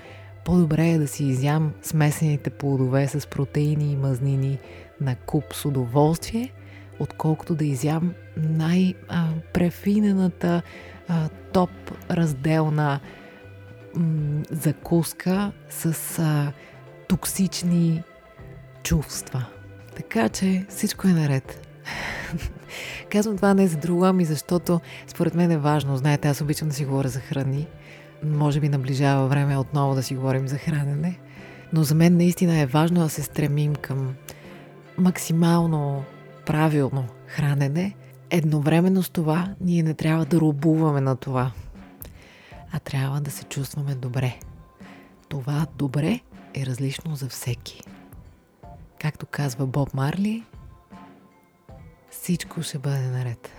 по-добре 0.45 0.89
е 0.89 0.97
да 0.97 1.08
си 1.08 1.25
изям 1.25 1.73
смесените 1.82 2.49
плодове 2.49 3.08
с 3.08 3.27
протеини 3.27 3.91
и 3.91 3.95
мазнини 3.95 4.60
на 5.01 5.15
куп 5.15 5.53
с 5.53 5.65
удоволствие– 5.65 6.53
отколкото 6.99 7.56
да 7.56 7.65
изям 7.65 8.13
най-префинената 8.38 10.62
топ 11.51 11.69
разделна 12.12 12.99
закуска 14.51 15.51
с 15.69 16.19
а, 16.19 16.51
токсични 17.08 18.03
чувства. 18.84 19.45
Така 19.95 20.29
че 20.29 20.65
всичко 20.69 21.08
е 21.08 21.13
наред. 21.13 21.67
Казвам 23.12 23.36
това 23.36 23.53
не 23.53 23.67
за 23.67 23.77
друго, 23.77 24.06
ами 24.06 24.25
защото 24.25 24.82
според 25.08 25.36
мен 25.36 25.51
е 25.51 25.58
важно. 25.58 25.97
Знаете, 25.97 26.27
аз 26.27 26.41
обичам 26.41 26.67
да 26.67 26.73
си 26.73 26.86
говоря 26.86 27.08
за 27.08 27.19
храни. 27.19 27.67
Може 28.25 28.59
би 28.59 28.69
наближава 28.69 29.27
време 29.27 29.57
отново 29.57 29.95
да 29.95 30.03
си 30.03 30.15
говорим 30.15 30.47
за 30.47 30.57
хранене. 30.57 31.19
Но 31.73 31.83
за 31.83 31.95
мен 31.95 32.17
наистина 32.17 32.59
е 32.59 32.65
важно 32.65 32.99
да 32.99 33.09
се 33.09 33.23
стремим 33.23 33.75
към 33.75 34.15
максимално 34.97 36.03
правилно 36.45 37.07
хранене, 37.27 37.95
едновременно 38.29 39.03
с 39.03 39.09
това 39.09 39.55
ние 39.62 39.83
не 39.83 39.93
трябва 39.93 40.25
да 40.25 40.39
рубуваме 40.39 41.01
на 41.01 41.15
това, 41.15 41.51
а 42.71 42.79
трябва 42.79 43.21
да 43.21 43.31
се 43.31 43.43
чувстваме 43.43 43.95
добре. 43.95 44.39
Това 45.29 45.67
добре 45.75 46.19
е 46.53 46.65
различно 46.65 47.15
за 47.15 47.29
всеки. 47.29 47.81
Както 48.99 49.25
казва 49.25 49.67
Боб 49.67 49.93
Марли, 49.93 50.43
всичко 52.09 52.62
ще 52.62 52.79
бъде 52.79 53.07
наред. 53.07 53.49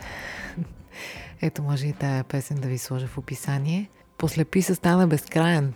Ето 1.43 1.63
може 1.63 1.87
и 1.87 1.93
тая 1.93 2.25
песен 2.25 2.57
да 2.57 2.69
ви 2.69 2.79
сложа 2.79 3.07
в 3.07 3.19
описание. 3.19 3.91
После 4.25 4.45
писа 4.45 4.75
стана 4.75 5.07
безкраен. 5.07 5.73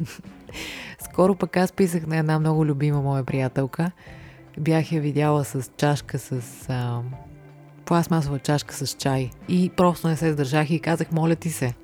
Скоро 1.10 1.34
пък 1.34 1.56
аз 1.56 1.72
писах 1.72 2.06
на 2.06 2.16
една 2.16 2.38
много 2.38 2.66
любима 2.66 3.02
моя 3.02 3.24
приятелка– 3.24 3.90
бях 4.60 4.92
я 4.92 5.00
видяла 5.00 5.44
с 5.44 5.70
чашка 5.76 6.18
с 6.18 6.40
а, 6.68 7.00
пластмасова 7.84 8.38
чашка 8.38 8.74
с 8.74 8.94
чай 8.94 9.30
и 9.48 9.70
просто 9.76 10.08
не 10.08 10.16
се 10.16 10.32
сдържах 10.32 10.70
и 10.70 10.80
казах, 10.80 11.12
моля 11.12 11.36
ти 11.36 11.50
се, 11.50 11.74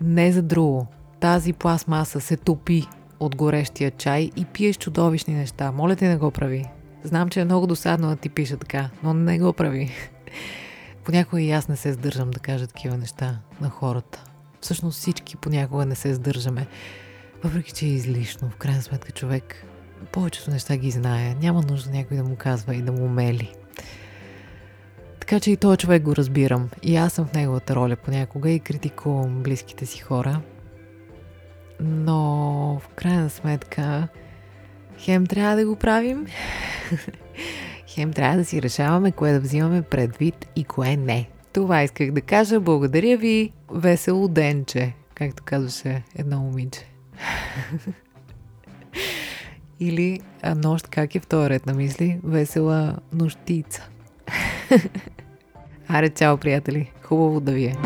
не 0.00 0.32
за 0.32 0.42
друго. 0.42 0.86
Тази 1.20 1.52
пластмаса 1.52 2.20
се 2.20 2.36
топи 2.36 2.86
от 3.20 3.36
горещия 3.36 3.90
чай 3.90 4.30
и 4.36 4.44
пиеш 4.44 4.76
чудовищни 4.76 5.34
неща. 5.34 5.72
Моля 5.72 5.96
ти 5.96 6.04
не 6.04 6.16
го 6.16 6.30
прави. 6.30 6.64
Знам, 7.04 7.28
че 7.28 7.40
е 7.40 7.44
много 7.44 7.66
досадно 7.66 8.08
да 8.08 8.16
ти 8.16 8.28
пиша 8.28 8.56
така, 8.56 8.90
но 9.02 9.14
не 9.14 9.38
го 9.38 9.52
прави. 9.52 9.90
Понякога 11.04 11.42
и 11.42 11.50
аз 11.50 11.68
не 11.68 11.76
се 11.76 11.92
сдържам 11.92 12.30
да 12.30 12.40
кажа 12.40 12.66
такива 12.66 12.96
неща 12.96 13.38
на 13.60 13.70
хората. 13.70 14.24
Всъщност 14.60 14.98
всички 14.98 15.36
понякога 15.36 15.86
не 15.86 15.94
се 15.94 16.14
сдържаме. 16.14 16.66
Въпреки, 17.44 17.72
че 17.72 17.86
е 17.86 17.88
излишно. 17.88 18.50
В 18.50 18.56
крайна 18.56 18.82
сметка 18.82 19.12
човек 19.12 19.66
повечето 20.12 20.50
неща 20.50 20.76
ги 20.76 20.90
знае. 20.90 21.34
Няма 21.34 21.62
нужда 21.62 21.90
някой 21.90 22.16
да 22.16 22.24
му 22.24 22.36
казва 22.36 22.74
и 22.74 22.82
да 22.82 22.92
му 22.92 23.08
мели. 23.08 23.52
Така 25.20 25.40
че 25.40 25.50
и 25.50 25.56
този 25.56 25.78
човек 25.78 26.02
го 26.02 26.16
разбирам. 26.16 26.70
И 26.82 26.96
аз 26.96 27.12
съм 27.12 27.26
в 27.26 27.32
неговата 27.32 27.74
роля 27.74 27.96
понякога 27.96 28.50
и 28.50 28.60
критикувам 28.60 29.42
близките 29.42 29.86
си 29.86 29.98
хора. 30.00 30.40
Но 31.80 32.80
в 32.82 32.88
крайна 32.88 33.30
сметка 33.30 34.08
хем 34.98 35.26
трябва 35.26 35.56
да 35.56 35.66
го 35.66 35.76
правим, 35.76 36.26
хем 37.86 38.12
трябва 38.12 38.36
да 38.36 38.44
си 38.44 38.62
решаваме 38.62 39.12
кое 39.12 39.32
да 39.32 39.40
взимаме 39.40 39.82
предвид 39.82 40.46
и 40.56 40.64
кое 40.64 40.96
не. 40.96 41.28
Това 41.56 41.82
исках 41.82 42.10
да 42.10 42.20
кажа. 42.20 42.60
Благодаря 42.60 43.16
ви. 43.16 43.52
Весело 43.70 44.28
денче, 44.28 44.92
както 45.14 45.42
казваше 45.42 46.02
едно 46.16 46.40
момиче. 46.40 46.88
Или 49.80 50.20
а 50.42 50.54
нощ, 50.54 50.88
как 50.88 51.14
е 51.14 51.20
втори 51.20 51.50
ред 51.50 51.66
на 51.66 51.74
мисли? 51.74 52.20
Весела 52.24 52.96
нощица. 53.12 53.88
Аре, 55.88 56.08
чао, 56.08 56.36
приятели! 56.36 56.92
Хубаво 57.02 57.40
да 57.40 57.52
ви 57.52 57.64
е! 57.64 57.76